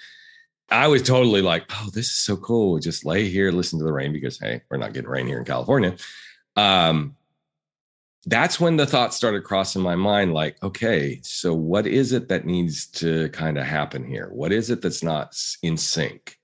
[0.71, 2.79] I was totally like, "Oh, this is so cool.
[2.79, 5.45] Just lay here, listen to the rain because hey, we're not getting rain here in
[5.45, 5.97] California."
[6.55, 7.17] Um
[8.25, 12.45] that's when the thoughts started crossing my mind like okay so what is it that
[12.45, 16.38] needs to kind of happen here what is it that's not in sync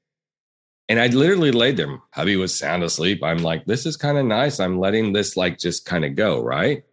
[0.90, 4.26] and i literally laid there hubby was sound asleep i'm like this is kind of
[4.26, 6.84] nice i'm letting this like just kind of go right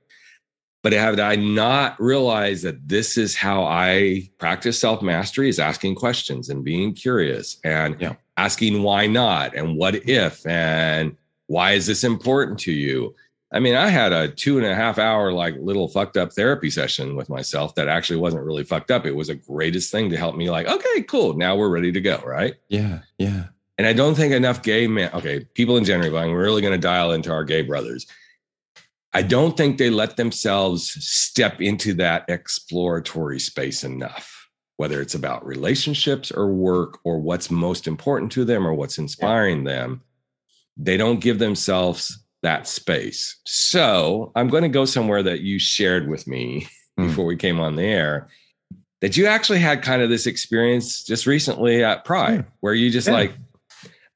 [0.83, 6.48] but had i not realized that this is how i practice self-mastery is asking questions
[6.48, 8.14] and being curious and Yeah.
[8.37, 13.14] asking why not and what if and why is this important to you
[13.55, 16.70] I mean, I had a two and a half hour, like little fucked up therapy
[16.70, 19.05] session with myself that actually wasn't really fucked up.
[19.05, 21.35] It was a greatest thing to help me, like, okay, cool.
[21.35, 22.16] Now we're ready to go.
[22.24, 22.55] Right.
[22.70, 23.48] Yeah, yeah.
[23.79, 26.75] And I don't think enough gay men, okay, people in general, but I'm really going
[26.75, 28.07] to dial into our gay brothers.
[29.15, 35.45] I don't think they let themselves step into that exploratory space enough, whether it's about
[35.47, 40.03] relationships or work or what's most important to them or what's inspiring them.
[40.77, 43.37] They don't give themselves that space.
[43.47, 46.67] So I'm going to go somewhere that you shared with me
[46.99, 47.07] Hmm.
[47.07, 48.29] before we came on the air
[49.01, 52.43] that you actually had kind of this experience just recently at Pride Yeah.
[52.61, 53.15] where you just Yeah.
[53.15, 53.33] like,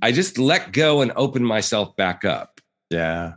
[0.03, 2.61] I just let go and open myself back up.
[2.91, 3.35] Yeah.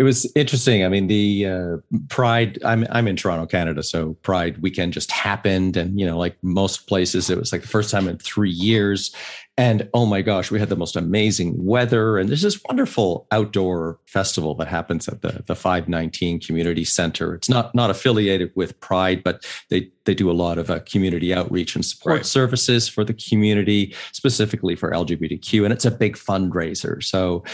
[0.00, 0.82] It was interesting.
[0.82, 1.76] I mean, the uh,
[2.08, 2.58] Pride.
[2.64, 6.86] I'm I'm in Toronto, Canada, so Pride weekend just happened, and you know, like most
[6.86, 9.14] places, it was like the first time in three years.
[9.58, 13.98] And oh my gosh, we had the most amazing weather, and there's this wonderful outdoor
[14.06, 17.34] festival that happens at the the 519 Community Center.
[17.34, 21.34] It's not not affiliated with Pride, but they they do a lot of uh, community
[21.34, 22.24] outreach and support right.
[22.24, 27.04] services for the community, specifically for LGBTQ, and it's a big fundraiser.
[27.04, 27.44] So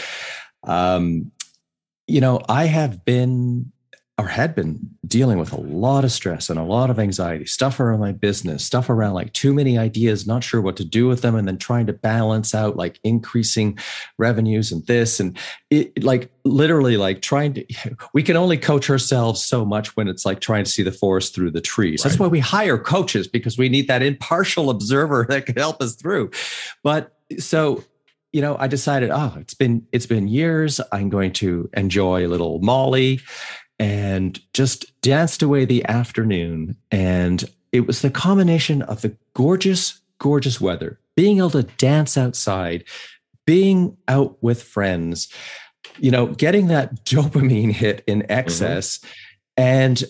[0.63, 1.31] um,
[2.07, 3.71] you know, I have been
[4.19, 7.79] or had been dealing with a lot of stress and a lot of anxiety, stuff
[7.79, 11.21] around my business, stuff around like too many ideas, not sure what to do with
[11.21, 13.77] them, and then trying to balance out like increasing
[14.17, 15.37] revenues and this and
[15.69, 17.65] it like literally like trying to
[18.13, 21.35] we can only coach ourselves so much when it's like trying to see the forest
[21.35, 22.03] through the trees.
[22.03, 22.09] Right.
[22.09, 25.95] That's why we hire coaches because we need that impartial observer that can help us
[25.95, 26.31] through.
[26.81, 27.83] But so
[28.37, 30.79] you know, I decided, oh, it's been it's been years.
[30.91, 33.19] I'm going to enjoy a little Molly
[33.79, 36.77] and just danced away the afternoon.
[36.91, 42.83] And it was the combination of the gorgeous, gorgeous weather, being able to dance outside,
[43.47, 45.33] being out with friends,
[45.97, 48.31] you know, getting that dopamine hit in mm-hmm.
[48.31, 48.99] excess.
[48.99, 49.09] Mm-hmm.
[49.57, 50.03] And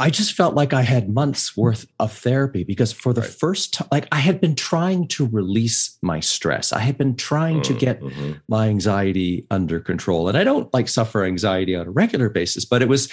[0.00, 3.30] I just felt like I had months worth of therapy because for the right.
[3.30, 6.72] first time, like I had been trying to release my stress.
[6.72, 7.74] I had been trying mm, mm-hmm.
[7.74, 8.02] to get
[8.48, 10.28] my anxiety under control.
[10.28, 13.12] And I don't like suffer anxiety on a regular basis, but it was,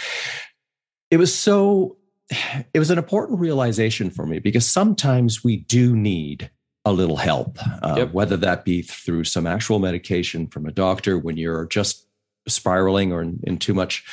[1.12, 1.98] it was so,
[2.74, 6.50] it was an important realization for me because sometimes we do need
[6.86, 8.14] a little help, uh, yep.
[8.14, 12.08] whether that be through some actual medication from a doctor when you're just
[12.48, 14.06] spiraling or in, in too much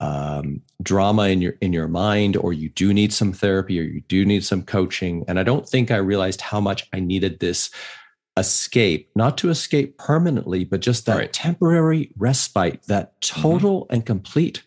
[0.00, 4.00] um, drama in your in your mind or you do need some therapy or you
[4.02, 7.70] do need some coaching and i don't think i realized how much i needed this
[8.36, 11.32] escape not to escape permanently but just that right.
[11.32, 13.40] temporary respite that mm-hmm.
[13.40, 13.94] total mm-hmm.
[13.94, 14.64] and complete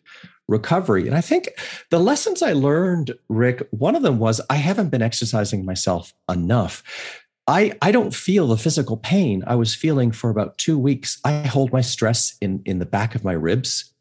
[0.47, 1.49] recovery and i think
[1.91, 6.83] the lessons i learned rick one of them was i haven't been exercising myself enough
[7.49, 11.17] I, I don't feel the physical pain I was feeling for about two weeks.
[11.23, 13.93] I hold my stress in, in the back of my ribs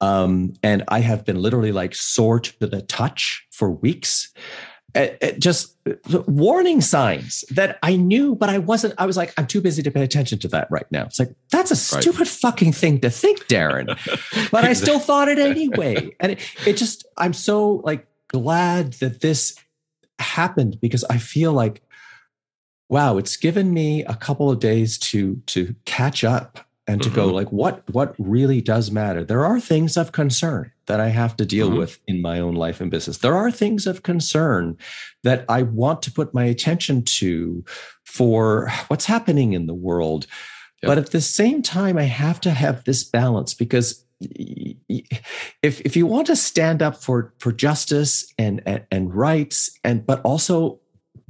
[0.00, 4.32] um, and I have been literally like sore to the touch for weeks.
[4.94, 5.76] It, it just
[6.26, 8.94] warning signs that I knew, but I wasn't.
[8.96, 11.04] I was like, I'm too busy to pay attention to that right now.
[11.04, 12.28] It's like, that's a stupid right.
[12.28, 13.86] fucking thing to think, Darren.
[14.50, 16.16] but I still thought it anyway.
[16.20, 19.56] And it, it just, I'm so like glad that this
[20.18, 21.82] happened because I feel like,
[22.88, 27.16] wow, it's given me a couple of days to to catch up and to mm-hmm.
[27.16, 31.36] go like what what really does matter there are things of concern that i have
[31.36, 31.78] to deal mm-hmm.
[31.78, 34.76] with in my own life and business there are things of concern
[35.22, 37.64] that i want to put my attention to
[38.04, 40.26] for what's happening in the world
[40.82, 40.88] yep.
[40.88, 46.06] but at the same time i have to have this balance because if if you
[46.06, 50.80] want to stand up for for justice and, and and rights and but also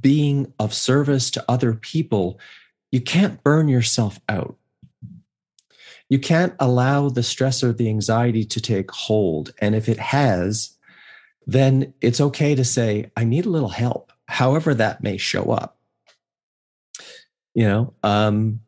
[0.01, 2.39] being of service to other people
[2.91, 4.55] you can't burn yourself out
[6.09, 9.53] you can't allow the stress or the anxiety to take hold.
[9.59, 10.75] And if it has,
[11.45, 15.77] then it's okay to say, I need a little help, however that may show up.
[17.53, 18.61] You know, um,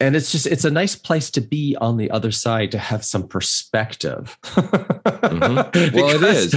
[0.00, 3.04] and it's just it's a nice place to be on the other side to have
[3.04, 4.38] some perspective.
[4.42, 5.94] mm-hmm.
[5.96, 6.54] Well, it is.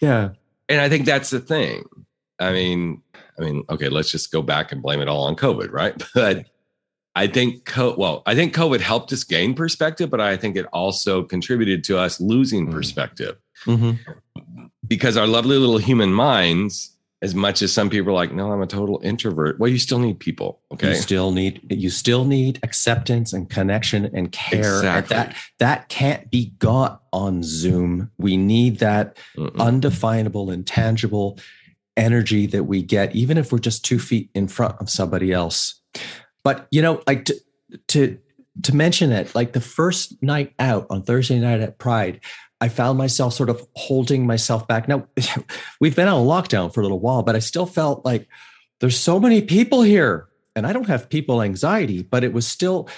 [0.00, 0.30] Yeah.
[0.68, 1.84] And I think that's the thing.
[2.38, 3.02] I mean,
[3.38, 6.00] I mean, okay, let's just go back and blame it all on COVID, right?
[6.14, 6.46] But
[7.14, 10.66] I think co- well, I think COVID helped us gain perspective, but I think it
[10.72, 12.74] also contributed to us losing mm-hmm.
[12.74, 13.36] perspective.
[13.66, 14.64] Mm-hmm.
[14.86, 18.60] Because our lovely little human minds, as much as some people are like, no, I'm
[18.60, 19.58] a total introvert.
[19.58, 20.60] Well, you still need people.
[20.72, 20.90] Okay.
[20.90, 24.76] You still need you still need acceptance and connection and care.
[24.76, 25.16] Exactly.
[25.16, 28.10] And that that can't be got on Zoom.
[28.18, 29.56] We need that Mm-mm.
[29.58, 31.38] undefinable, intangible
[31.96, 35.80] energy that we get, even if we're just two feet in front of somebody else.
[36.44, 37.34] But you know, like to
[37.88, 38.18] to
[38.62, 42.20] to mention it, like the first night out on Thursday night at Pride,
[42.60, 44.86] I found myself sort of holding myself back.
[44.86, 45.08] Now
[45.80, 48.28] we've been on lockdown for a little while, but I still felt like
[48.80, 50.28] there's so many people here.
[50.56, 52.88] And I don't have people anxiety, but it was still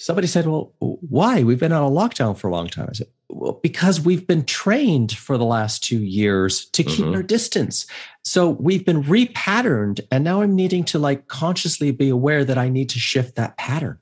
[0.00, 1.42] somebody said, Well, why?
[1.42, 2.88] We've been on a lockdown for a long time.
[2.88, 7.14] I said, Well, because we've been trained for the last two years to keep mm-hmm.
[7.14, 7.86] our distance.
[8.24, 10.00] So we've been repatterned.
[10.10, 13.56] And now I'm needing to like consciously be aware that I need to shift that
[13.58, 13.98] pattern.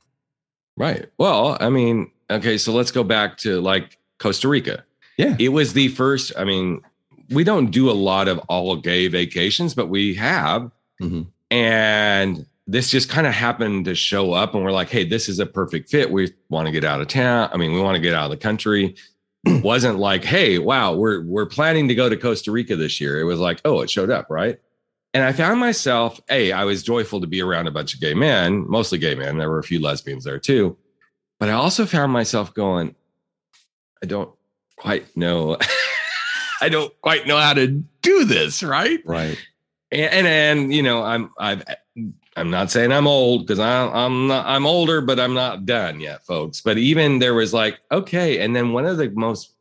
[0.77, 1.07] Right.
[1.19, 4.85] Well, I mean, okay, so let's go back to like Costa Rica.
[5.17, 5.35] Yeah.
[5.39, 6.81] It was the first, I mean,
[7.31, 10.71] we don't do a lot of all gay vacations, but we have.
[11.03, 11.23] Mm-hmm.
[11.51, 15.39] And this just kind of happened to show up and we're like, hey, this is
[15.39, 16.11] a perfect fit.
[16.11, 17.49] We want to get out of town.
[17.51, 18.95] I mean, we want to get out of the country.
[19.63, 23.19] wasn't like, hey, wow, we're we're planning to go to Costa Rica this year.
[23.19, 24.61] It was like, oh, it showed up, right?
[25.15, 28.13] And I found myself, hey, I was joyful to be around a bunch of gay
[28.13, 29.39] men, mostly gay men.
[29.39, 30.77] There were a few lesbians there too.
[31.41, 32.95] But I also found myself going,
[34.03, 34.31] I don't
[34.77, 35.57] quite know.
[36.61, 37.69] I don't quite know how to
[38.03, 39.01] do this, right?
[39.07, 39.39] Right.
[39.91, 41.65] And and, and you know, I'm I've
[42.39, 46.25] I'm not saying I'm old because I'm not I'm older, but I'm not done yet,
[46.25, 46.61] folks.
[46.61, 48.41] But even there was like, okay.
[48.41, 49.53] And then one of the most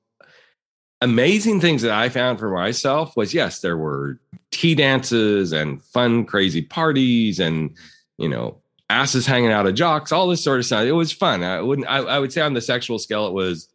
[1.02, 4.20] amazing things that I found for myself was yes, there were
[4.52, 7.76] tea dances and fun, crazy parties and
[8.18, 8.58] you know,
[8.90, 10.86] asses hanging out of jocks, all this sort of stuff.
[10.86, 11.44] It was fun.
[11.44, 13.70] I wouldn't I, I would say on the sexual scale, it was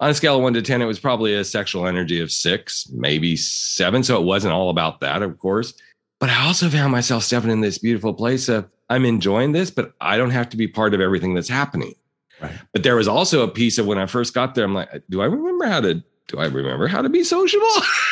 [0.00, 2.88] on a scale of one to 10, it was probably a sexual energy of six,
[2.92, 4.02] maybe seven.
[4.02, 5.74] So it wasn't all about that, of course.
[6.20, 9.94] But I also found myself stepping in this beautiful place of I'm enjoying this, but
[10.00, 11.94] I don't have to be part of everything that's happening.
[12.40, 12.52] Right.
[12.72, 15.20] But there was also a piece of when I first got there, I'm like, do
[15.20, 17.66] I remember how to do I remember how to be sociable?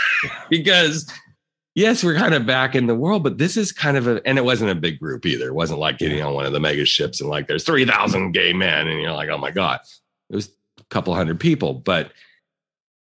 [0.51, 1.11] because
[1.75, 4.39] yes, we're kind of back in the world, but this is kind of a and
[4.39, 5.49] it wasn't a big group either.
[5.49, 8.53] It wasn't like getting on one of the mega ships and like there's 3,000 gay
[8.53, 9.81] men and you're like, oh my God.
[10.29, 10.49] It was
[10.81, 12.13] a couple hundred people, but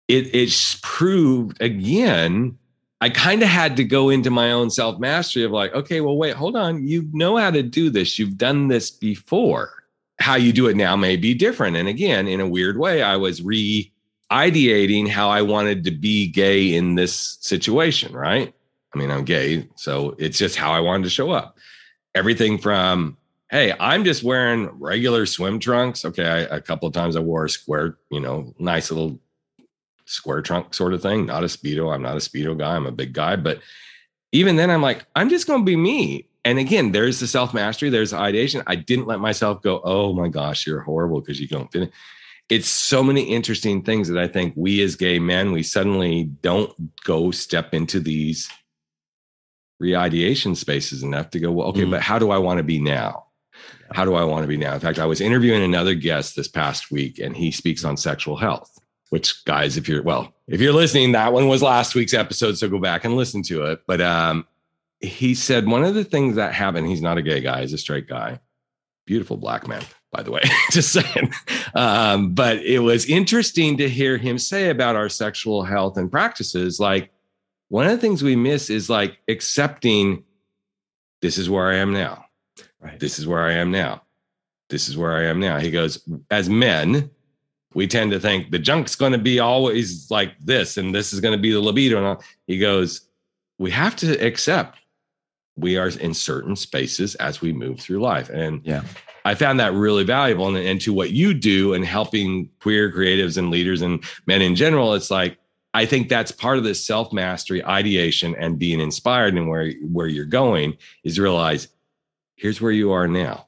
[0.08, 2.58] it it's proved again
[3.04, 6.16] I kind of had to go into my own self mastery of like, okay, well,
[6.16, 6.88] wait, hold on.
[6.88, 8.18] You know how to do this.
[8.18, 9.84] You've done this before.
[10.20, 11.76] How you do it now may be different.
[11.76, 13.92] And again, in a weird way, I was re
[14.32, 18.54] ideating how I wanted to be gay in this situation, right?
[18.94, 21.58] I mean, I'm gay, so it's just how I wanted to show up.
[22.14, 23.18] Everything from,
[23.50, 26.06] hey, I'm just wearing regular swim trunks.
[26.06, 29.20] Okay, I, a couple of times I wore a square, you know, nice little
[30.06, 31.26] square trunk sort of thing.
[31.26, 31.92] Not a speedo.
[31.92, 32.76] I'm not a speedo guy.
[32.76, 33.60] I'm a big guy, but
[34.32, 36.28] even then, I'm like, I'm just going to be me.
[36.44, 37.88] And again, there's the self mastery.
[37.88, 38.62] There's the ideation.
[38.66, 39.80] I didn't let myself go.
[39.82, 41.90] Oh my gosh, you're horrible because you don't fit.
[42.50, 47.02] It's so many interesting things that I think we as gay men, we suddenly don't
[47.02, 48.50] go step into these
[49.80, 51.90] re-ideation spaces enough to go, well, okay, mm.
[51.90, 53.24] but how do I want to be now?
[53.92, 54.74] How do I want to be now?
[54.74, 58.36] In fact, I was interviewing another guest this past week, and he speaks on sexual
[58.36, 58.78] health
[59.14, 62.68] which guys, if you're well, if you're listening, that one was last week's episode, so
[62.68, 63.82] go back and listen to it.
[63.86, 64.44] But um,
[64.98, 67.78] he said one of the things that happened, he's not a gay guy, he's a
[67.78, 68.40] straight guy.
[69.06, 70.40] Beautiful black man, by the way,
[70.72, 71.32] just saying.
[71.76, 76.80] Um, but it was interesting to hear him say about our sexual health and practices.
[76.80, 77.12] Like
[77.68, 80.24] one of the things we miss is like accepting
[81.22, 82.24] this is where I am now.
[82.80, 82.98] Right.
[82.98, 84.02] This is where I am now.
[84.70, 85.60] This is where I am now.
[85.60, 87.12] He goes, as men,
[87.74, 91.20] we tend to think the junk's going to be always like this and this is
[91.20, 92.24] going to be the libido and all.
[92.46, 93.08] he goes
[93.58, 94.78] we have to accept
[95.56, 98.28] we are in certain spaces as we move through life.
[98.28, 98.82] And yeah.
[99.24, 103.38] I found that really valuable and, and to what you do and helping queer creatives
[103.38, 105.38] and leaders and men in general it's like
[105.72, 110.08] i think that's part of this self mastery ideation and being inspired and where where
[110.08, 111.68] you're going is realize
[112.36, 113.46] here's where you are now.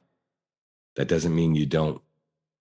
[0.97, 2.01] That doesn't mean you don't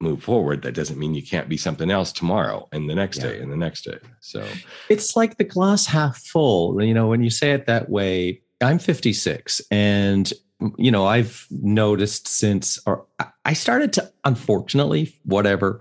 [0.02, 3.30] move forward that doesn't mean you can't be something else tomorrow and the next yeah.
[3.30, 4.46] day and the next day so
[4.90, 8.78] it's like the glass half full you know when you say it that way i'm
[8.78, 10.34] 56 and
[10.78, 13.06] you know i've noticed since or
[13.46, 15.80] i started to unfortunately whatever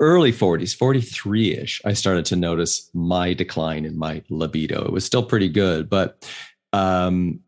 [0.00, 5.22] early 40s 43ish i started to notice my decline in my libido it was still
[5.22, 6.26] pretty good but
[6.72, 7.40] um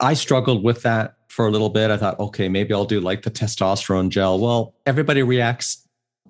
[0.00, 1.90] i struggled with that for a little bit.
[1.90, 4.40] I thought, okay, maybe I'll do like the testosterone gel.
[4.40, 5.86] Well, everybody reacts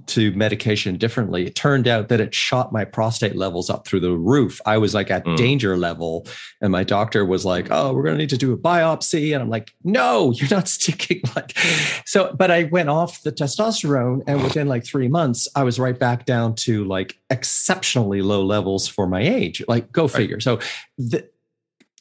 [0.07, 1.46] to medication differently.
[1.46, 4.61] It turned out that it shot my prostate levels up through the roof.
[4.66, 5.37] I was like at mm.
[5.37, 6.26] danger level.
[6.61, 9.33] And my doctor was like, oh, we're going to need to do a biopsy.
[9.33, 11.57] And I'm like, no, you're not sticking like.
[12.05, 14.22] So, but I went off the testosterone.
[14.26, 18.88] And within like three months, I was right back down to like exceptionally low levels
[18.88, 19.62] for my age.
[19.68, 20.40] Like, go figure.
[20.40, 20.59] So,
[20.98, 21.29] the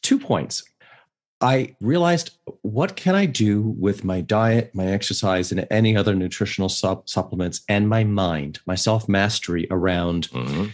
[0.01, 0.63] two points.
[1.41, 6.69] I realized what can I do with my diet, my exercise, and any other nutritional
[6.69, 10.67] sub- supplements, and my mind, my self mastery around, mm-hmm.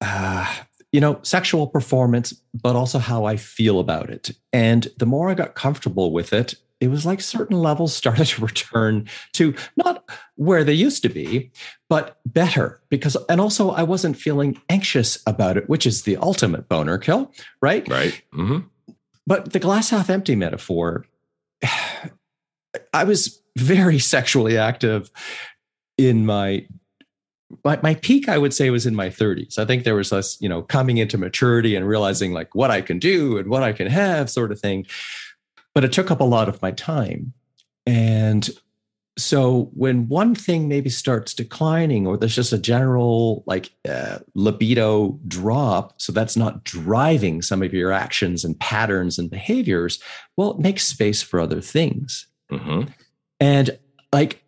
[0.00, 0.52] uh,
[0.92, 4.30] you know, sexual performance, but also how I feel about it.
[4.52, 8.42] And the more I got comfortable with it, it was like certain levels started to
[8.42, 10.04] return to not
[10.34, 11.52] where they used to be,
[11.88, 16.68] but better because, and also I wasn't feeling anxious about it, which is the ultimate
[16.68, 17.88] boner kill, right?
[17.88, 18.20] Right.
[18.34, 18.66] Mm-hmm
[19.26, 21.04] but the glass half empty metaphor,
[22.92, 25.10] I was very sexually active
[25.96, 26.66] in my
[27.64, 30.36] my, my peak i would say was in my 30s i think there was less
[30.40, 33.72] you know coming into maturity and realizing like what i can do and what i
[33.72, 34.84] can have sort of thing
[35.74, 37.34] but it took up a lot of my time.
[37.84, 38.48] And
[39.16, 45.18] so when one thing maybe starts declining or there's just a general like uh, libido
[45.28, 50.00] drop so that's not driving some of your actions and patterns and behaviors
[50.36, 52.82] well it makes space for other things mm-hmm.
[53.40, 53.78] and
[54.12, 54.43] like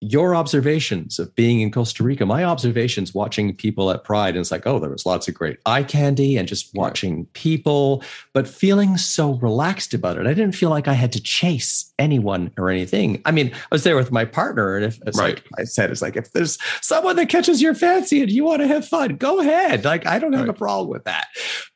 [0.00, 4.50] your observations of being in Costa Rica, my observations watching people at Pride, and it's
[4.50, 8.96] like, oh, there was lots of great eye candy and just watching people, but feeling
[8.96, 10.26] so relaxed about it.
[10.26, 13.20] I didn't feel like I had to chase anyone or anything.
[13.26, 15.34] I mean, I was there with my partner, and if it's right.
[15.34, 18.62] like I said, it's like if there's someone that catches your fancy and you want
[18.62, 19.84] to have fun, go ahead.
[19.84, 20.50] Like I don't have right.
[20.50, 21.26] a problem with that.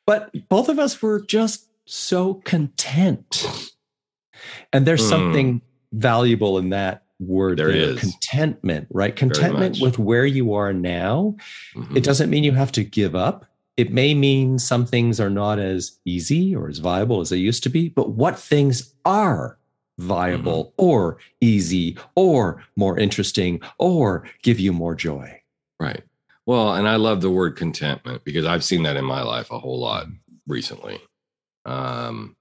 [0.07, 3.71] But both of us were just so content.
[4.73, 5.09] And there's mm.
[5.09, 5.63] something
[5.93, 7.77] valuable in that word there, there.
[7.77, 11.35] is contentment right contentment with where you are now
[11.75, 11.97] mm-hmm.
[11.97, 13.47] it doesn't mean you have to give up
[13.77, 17.63] it may mean some things are not as easy or as viable as they used
[17.63, 19.59] to be but what things are
[19.99, 20.85] viable mm-hmm.
[20.85, 25.41] or easy or more interesting or give you more joy
[25.79, 26.03] right
[26.47, 29.59] well and i love the word contentment because i've seen that in my life a
[29.59, 30.07] whole lot
[30.49, 31.01] recently
[31.65, 32.35] um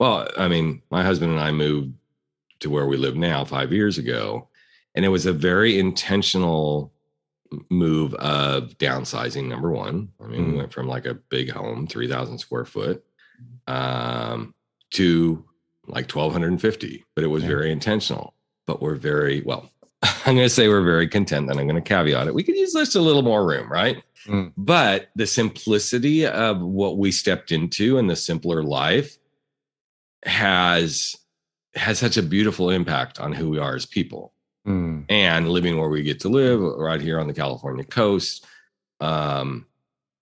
[0.00, 1.92] well i mean my husband and i moved
[2.60, 4.48] to where we live now five years ago.
[4.94, 6.92] And it was a very intentional
[7.70, 10.08] move of downsizing, number one.
[10.22, 10.52] I mean, mm-hmm.
[10.52, 13.04] we went from like a big home, 3,000 square foot,
[13.66, 14.54] um,
[14.92, 15.44] to
[15.86, 17.48] like 1,250, but it was yeah.
[17.48, 18.34] very intentional.
[18.66, 19.70] But we're very, well,
[20.02, 22.34] I'm going to say we're very content, and I'm going to caveat it.
[22.34, 24.02] We could use just a little more room, right?
[24.26, 24.52] Mm.
[24.56, 29.18] But the simplicity of what we stepped into and the simpler life
[30.24, 31.16] has
[31.74, 34.32] has such a beautiful impact on who we are as people.
[34.66, 35.04] Mm.
[35.08, 38.46] And living where we get to live, right here on the California coast.
[39.00, 39.66] Um,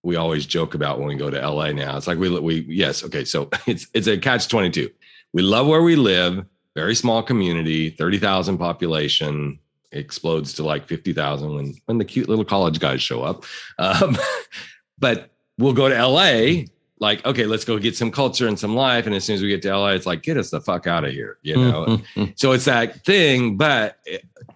[0.03, 1.97] we always joke about when we go to LA now.
[1.97, 3.25] It's like we we yes, okay.
[3.25, 4.89] So it's it's a catch 22.
[5.33, 6.45] We love where we live,
[6.75, 9.59] very small community, 30,000 population,
[9.93, 13.45] explodes to like 50,000 when when the cute little college guys show up.
[13.79, 14.17] Um,
[14.99, 16.67] but we'll go to LA
[16.99, 19.07] like, okay, let's go get some culture and some life.
[19.07, 21.05] And as soon as we get to LA, it's like, get us the fuck out
[21.05, 21.85] of here, you know?
[21.87, 22.25] Mm-hmm.
[22.37, 23.57] so it's that thing.
[23.57, 23.99] But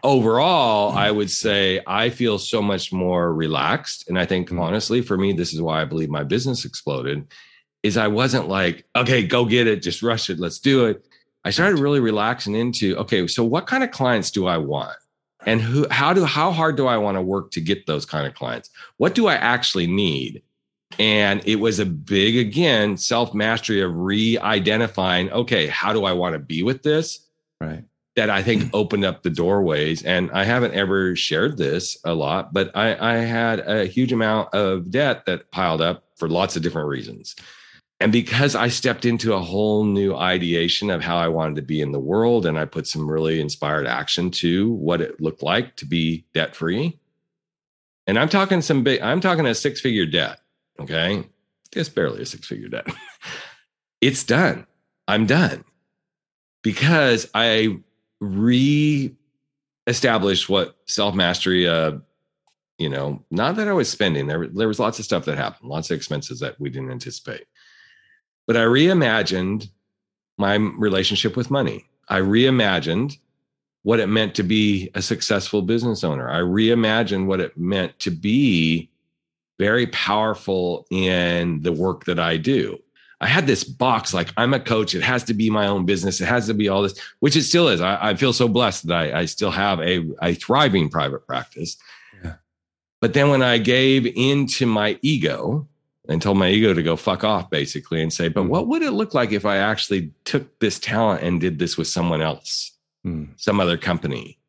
[0.02, 4.08] overall, I would say I feel so much more relaxed.
[4.08, 4.60] And I think mm-hmm.
[4.60, 7.26] honestly, for me, this is why I believe my business exploded
[7.82, 11.06] is I wasn't like, okay, go get it, just rush it, let's do it.
[11.44, 14.96] I started really relaxing into, okay, so what kind of clients do I want?
[15.46, 18.26] And who, how do, how hard do I want to work to get those kind
[18.26, 18.68] of clients?
[18.98, 20.42] What do I actually need?
[20.98, 26.12] And it was a big, again, self mastery of re identifying, okay, how do I
[26.12, 27.26] want to be with this?
[27.60, 27.84] Right.
[28.16, 30.02] That I think opened up the doorways.
[30.02, 34.52] And I haven't ever shared this a lot, but I, I had a huge amount
[34.54, 37.36] of debt that piled up for lots of different reasons.
[38.02, 41.82] And because I stepped into a whole new ideation of how I wanted to be
[41.82, 45.76] in the world, and I put some really inspired action to what it looked like
[45.76, 46.98] to be debt free.
[48.06, 50.40] And I'm talking some big, I'm talking a six figure debt
[50.80, 51.24] Okay.
[51.74, 52.86] It's barely a six figure debt.
[54.00, 54.66] it's done.
[55.06, 55.64] I'm done
[56.62, 57.78] because I
[58.20, 59.14] re
[59.86, 61.98] established what self mastery, uh,
[62.78, 65.70] you know, not that I was spending there, there was lots of stuff that happened,
[65.70, 67.44] lots of expenses that we didn't anticipate.
[68.46, 69.68] But I reimagined
[70.38, 71.86] my relationship with money.
[72.08, 73.18] I reimagined
[73.82, 76.30] what it meant to be a successful business owner.
[76.30, 78.89] I reimagined what it meant to be
[79.60, 82.78] very powerful in the work that I do.
[83.20, 84.94] I had this box like I'm a coach.
[84.94, 86.18] It has to be my own business.
[86.18, 87.82] It has to be all this, which it still is.
[87.82, 91.76] I, I feel so blessed that I, I, still have a, a thriving private practice.
[92.24, 92.36] Yeah.
[93.02, 95.68] But then when I gave into my ego
[96.08, 98.92] and told my ego to go fuck off, basically, and say, but what would it
[98.92, 102.72] look like if I actually took this talent and did this with someone else,
[103.04, 103.28] mm.
[103.36, 104.39] some other company?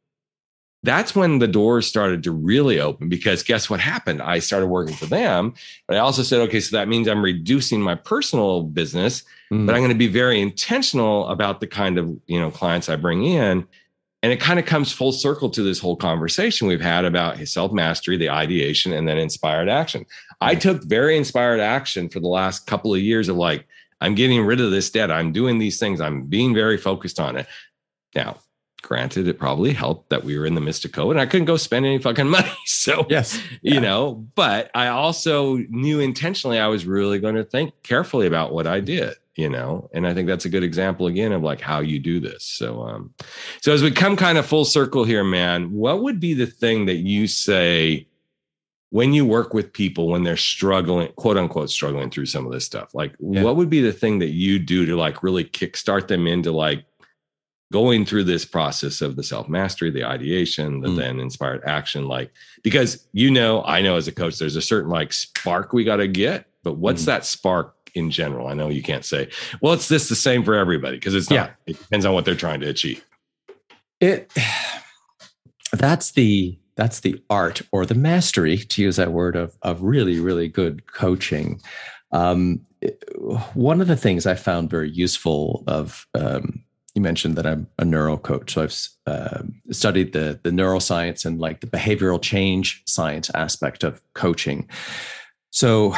[0.83, 4.21] That's when the doors started to really open because guess what happened?
[4.21, 5.53] I started working for them.
[5.87, 9.65] But I also said, okay, so that means I'm reducing my personal business, mm.
[9.65, 12.95] but I'm going to be very intentional about the kind of, you know, clients I
[12.95, 13.67] bring in.
[14.23, 17.71] And it kind of comes full circle to this whole conversation we've had about self
[17.71, 20.05] mastery, the ideation, and then inspired action.
[20.39, 23.67] I took very inspired action for the last couple of years of like,
[23.99, 25.11] I'm getting rid of this debt.
[25.11, 26.01] I'm doing these things.
[26.01, 27.47] I'm being very focused on it.
[28.15, 28.37] Now,
[28.81, 31.45] granted it probably helped that we were in the midst of COVID and I couldn't
[31.45, 32.51] go spend any fucking money.
[32.65, 33.73] So yes, yeah.
[33.75, 38.53] you know, but I also knew intentionally I was really going to think carefully about
[38.53, 41.61] what I did, you know, and I think that's a good example again of like
[41.61, 42.43] how you do this.
[42.43, 43.13] So um
[43.61, 46.85] so as we come kind of full circle here, man, what would be the thing
[46.87, 48.07] that you say
[48.89, 52.65] when you work with people when they're struggling, quote unquote, struggling through some of this
[52.65, 53.43] stuff, like Yeah.
[53.43, 56.83] what would be the thing that you do to like really kickstart them into like
[57.71, 60.97] going through this process of the self mastery, the ideation, the Mm.
[60.97, 62.07] then inspired action?
[62.07, 65.83] Like, because you know, I know as a coach, there's a certain like spark we
[65.83, 67.05] got to get, but what's Mm.
[67.07, 68.47] that spark in general?
[68.47, 69.29] I know you can't say,
[69.61, 71.53] well, it's this the same for everybody because it's not.
[71.65, 73.03] It depends on what they're trying to achieve.
[73.99, 74.31] it
[75.73, 80.19] that's the that's the art or the mastery to use that word of of really
[80.19, 81.61] really good coaching
[82.11, 82.59] um,
[83.53, 86.63] one of the things i found very useful of um,
[86.95, 88.53] you mentioned that i'm a neuro coach.
[88.53, 94.01] So i've uh, studied the the neuroscience and like the behavioral change science aspect of
[94.13, 94.69] coaching.
[95.49, 95.95] So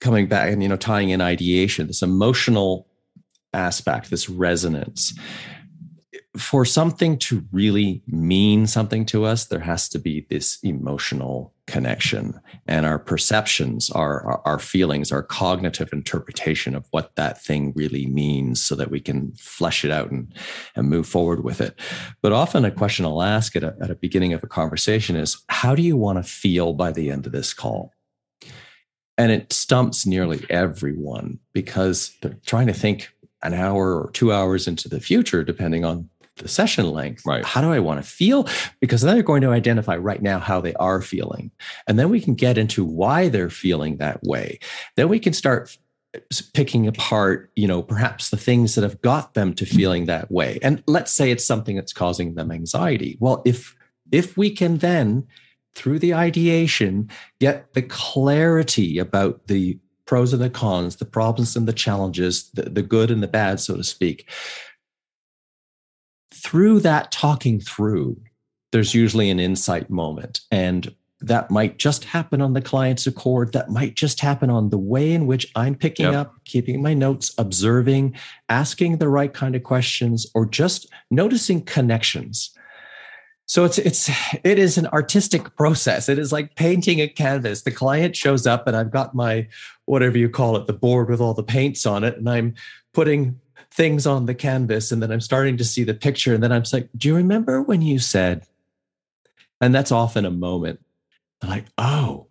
[0.00, 2.86] coming back and you know tying in ideation this emotional
[3.54, 5.18] aspect this resonance
[6.36, 12.40] for something to really mean something to us, there has to be this emotional connection.
[12.66, 18.06] And our perceptions, our, our, our feelings, our cognitive interpretation of what that thing really
[18.06, 20.34] means so that we can flesh it out and,
[20.74, 21.78] and move forward with it.
[22.20, 25.40] But often a question I'll ask at a, at a beginning of a conversation is
[25.48, 27.92] how do you want to feel by the end of this call?
[29.16, 33.10] And it stumps nearly everyone because they're trying to think
[33.44, 37.24] an hour or two hours into the future, depending on the session length.
[37.24, 37.44] Right.
[37.44, 38.48] How do I want to feel?
[38.80, 41.50] Because then they're going to identify right now how they are feeling.
[41.86, 44.58] And then we can get into why they're feeling that way.
[44.96, 45.76] Then we can start
[46.52, 50.58] picking apart, you know, perhaps the things that have got them to feeling that way.
[50.62, 53.16] And let's say it's something that's causing them anxiety.
[53.20, 53.76] Well, if
[54.12, 55.26] if we can then
[55.74, 57.10] through the ideation
[57.40, 62.62] get the clarity about the pros and the cons, the problems and the challenges, the,
[62.62, 64.28] the good and the bad, so to speak.
[66.34, 68.20] Through that talking through,
[68.72, 70.40] there's usually an insight moment.
[70.50, 73.52] And that might just happen on the client's accord.
[73.52, 76.14] That might just happen on the way in which I'm picking Yep.
[76.14, 78.14] up, keeping my notes, observing,
[78.48, 82.50] asking the right kind of questions, or just noticing connections.
[83.46, 84.10] So it's it's
[84.42, 86.08] it is an artistic process.
[86.08, 87.62] It is like painting a canvas.
[87.62, 89.46] The client shows up and I've got my
[89.84, 92.54] whatever you call it, the board with all the paints on it, and I'm
[92.92, 93.38] putting
[93.74, 96.64] things on the canvas, and then I'm starting to see the picture, and then I'm
[96.72, 98.46] like, "Do you remember when you said?"
[99.60, 100.80] And that's often a moment.
[101.42, 102.28] I'm like, "Oh,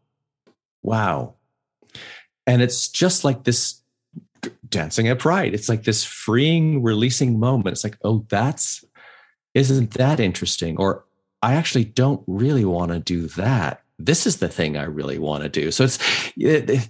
[0.81, 1.35] wow,"
[2.47, 3.81] and it's just like this
[4.69, 5.53] dancing at pride.
[5.53, 7.73] It's like this freeing, releasing moment.
[7.73, 8.83] It's like, "Oh, that's."
[9.53, 10.77] isn't that interesting?
[10.77, 11.05] Or
[11.41, 13.81] I actually don't really want to do that.
[13.99, 15.71] This is the thing I really want to do.
[15.71, 15.99] So it's
[16.35, 16.89] it,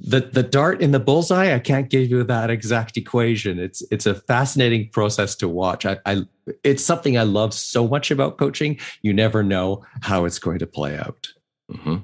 [0.00, 1.54] the the dart in the bullseye.
[1.54, 3.58] I can't give you that exact equation.
[3.58, 5.84] It's it's a fascinating process to watch.
[5.84, 6.22] I, I
[6.64, 8.78] it's something I love so much about coaching.
[9.02, 11.28] You never know how it's going to play out.
[11.70, 12.02] Mhm.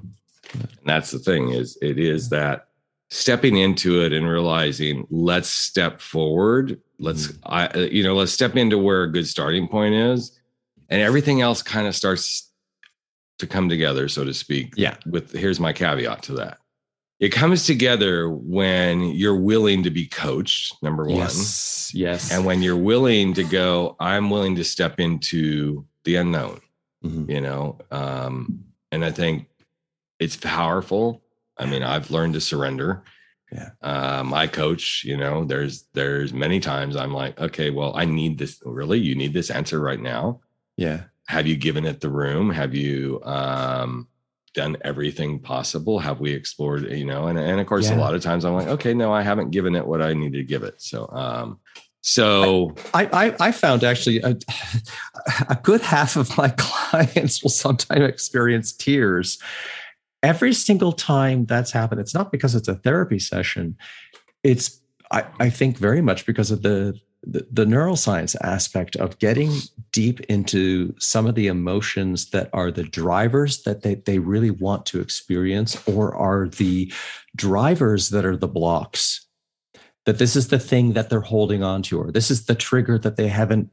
[0.53, 2.67] And that's the thing is it is that
[3.09, 6.79] stepping into it and realizing let's step forward.
[6.99, 10.39] Let's I uh, you know let's step into where a good starting point is,
[10.89, 12.51] and everything else kind of starts
[13.39, 14.73] to come together, so to speak.
[14.77, 14.97] Yeah.
[15.05, 16.59] With here's my caveat to that.
[17.19, 20.75] It comes together when you're willing to be coached.
[20.83, 21.15] Number one.
[21.17, 21.91] Yes.
[21.93, 22.31] Yes.
[22.31, 26.61] And when you're willing to go, I'm willing to step into the unknown,
[27.03, 27.29] Mhm.
[27.29, 27.79] you know?
[27.91, 29.47] Um, and I think
[30.19, 31.23] it's powerful.
[31.57, 33.03] I mean, I've learned to surrender.
[33.51, 33.69] Yeah.
[33.81, 38.37] Uh, my coach, you know, there's there's many times I'm like, okay, well, I need
[38.37, 38.61] this.
[38.65, 40.41] Really, you need this answer right now.
[40.75, 41.03] yeah.
[41.29, 42.49] Have you given it the room?
[42.51, 44.07] Have you um,
[44.57, 45.99] done everything possible?
[45.99, 46.91] Have we explored?
[46.91, 49.21] You know, and and of course, a lot of times I'm like, okay, no, I
[49.21, 50.81] haven't given it what I need to give it.
[50.81, 51.59] So, um,
[52.01, 54.35] so I, I, I found actually a,
[55.49, 59.37] a good half of my clients will sometimes experience tears.
[60.23, 63.77] Every single time that's happened, it's not because it's a therapy session.
[64.43, 64.81] It's
[65.11, 66.99] I, I think very much because of the,
[67.29, 69.51] the neuroscience aspect of getting
[69.91, 74.85] deep into some of the emotions that are the drivers that they, they really want
[74.85, 76.91] to experience or are the
[77.35, 79.25] drivers that are the blocks.
[80.05, 82.97] That this is the thing that they're holding on to, or this is the trigger
[82.99, 83.69] that they haven't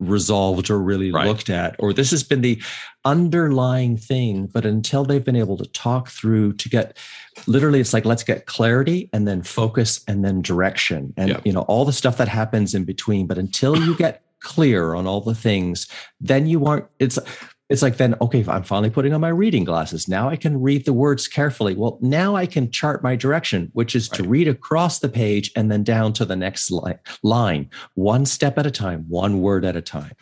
[0.00, 1.26] resolved or really Right.
[1.26, 2.60] looked at, or this has been the
[3.04, 4.46] underlying thing.
[4.46, 6.96] But until they've been able to talk through to get
[7.46, 11.40] literally, it's like, let's get clarity and then focus and then direction and, Yeah.
[11.44, 13.26] you know, all the stuff that happens in between.
[13.26, 15.86] But until you get clear on all the things,
[16.20, 17.18] then you aren't, it's,
[17.70, 20.84] it's like then okay i'm finally putting on my reading glasses now i can read
[20.84, 24.98] the words carefully well now i can chart my direction which is to read across
[24.98, 29.04] the page and then down to the next li- line one step at a time
[29.08, 30.12] one word at a time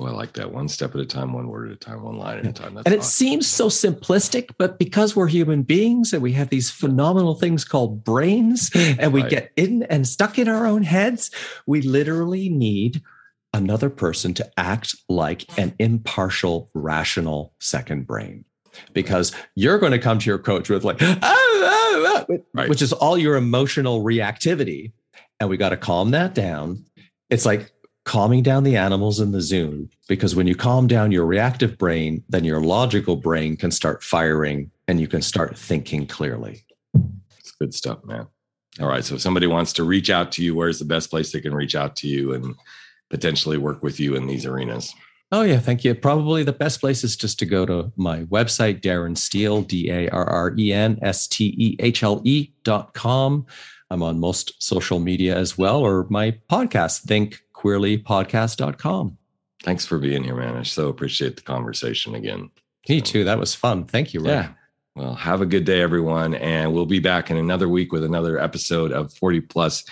[0.00, 0.50] Oh, I like that.
[0.50, 2.74] One step at a time, one word at a time, one line at a time.
[2.74, 3.10] That's and it awesome.
[3.10, 8.02] seems so simplistic, but because we're human beings and we have these phenomenal things called
[8.02, 9.30] brains and we right.
[9.30, 11.30] get in and stuck in our own heads,
[11.66, 13.02] we literally need
[13.52, 18.44] another person to act like an impartial, rational second brain.
[18.92, 22.68] Because you're going to come to your coach with like, ah, ah, ah, right.
[22.68, 24.92] which is all your emotional reactivity.
[25.40, 26.84] And we got to calm that down.
[27.30, 27.72] It's like
[28.04, 32.22] calming down the animals in the zoo because when you calm down your reactive brain,
[32.28, 36.64] then your logical brain can start firing and you can start thinking clearly.
[37.38, 38.26] It's good stuff, man.
[38.80, 39.04] All right.
[39.04, 41.54] So if somebody wants to reach out to you, where's the best place they can
[41.54, 42.54] reach out to you and
[43.10, 44.94] potentially work with you in these arenas?
[45.32, 45.60] Oh, yeah.
[45.60, 45.94] Thank you.
[45.94, 50.08] Probably the best place is just to go to my website, Darren Stehle, D A
[50.08, 53.46] R R E N S T E H L E dot com.
[53.90, 59.18] I'm on most social media as well, or my podcast, Think queerlypodcast.com.
[59.62, 60.56] Thanks for being here, man.
[60.56, 62.50] I so appreciate the conversation again.
[62.88, 63.24] Me so, too.
[63.24, 63.84] That was fun.
[63.84, 64.30] Thank you, Rick.
[64.30, 64.48] Yeah.
[64.96, 66.34] Well, have a good day, everyone.
[66.34, 69.84] And we'll be back in another week with another episode of 40 Plus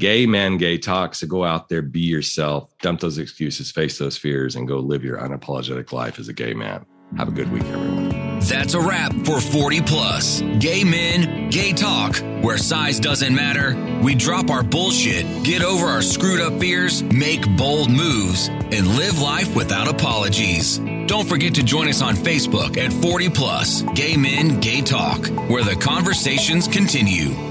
[0.00, 1.14] Gay Men Gay Talk.
[1.14, 5.04] So go out there, be yourself, dump those excuses, face those fears, and go live
[5.04, 6.86] your unapologetic life as a gay man.
[7.18, 8.40] Have a good week, everyone.
[8.40, 10.40] That's a wrap for 40 Plus.
[10.58, 13.76] Gay men, gay talk, where size doesn't matter.
[14.02, 19.20] We drop our bullshit, get over our screwed up fears, make bold moves, and live
[19.20, 20.78] life without apologies.
[21.08, 25.62] Don't forget to join us on Facebook at 40 Plus, Gay Men, Gay Talk, where
[25.62, 27.49] the conversations continue.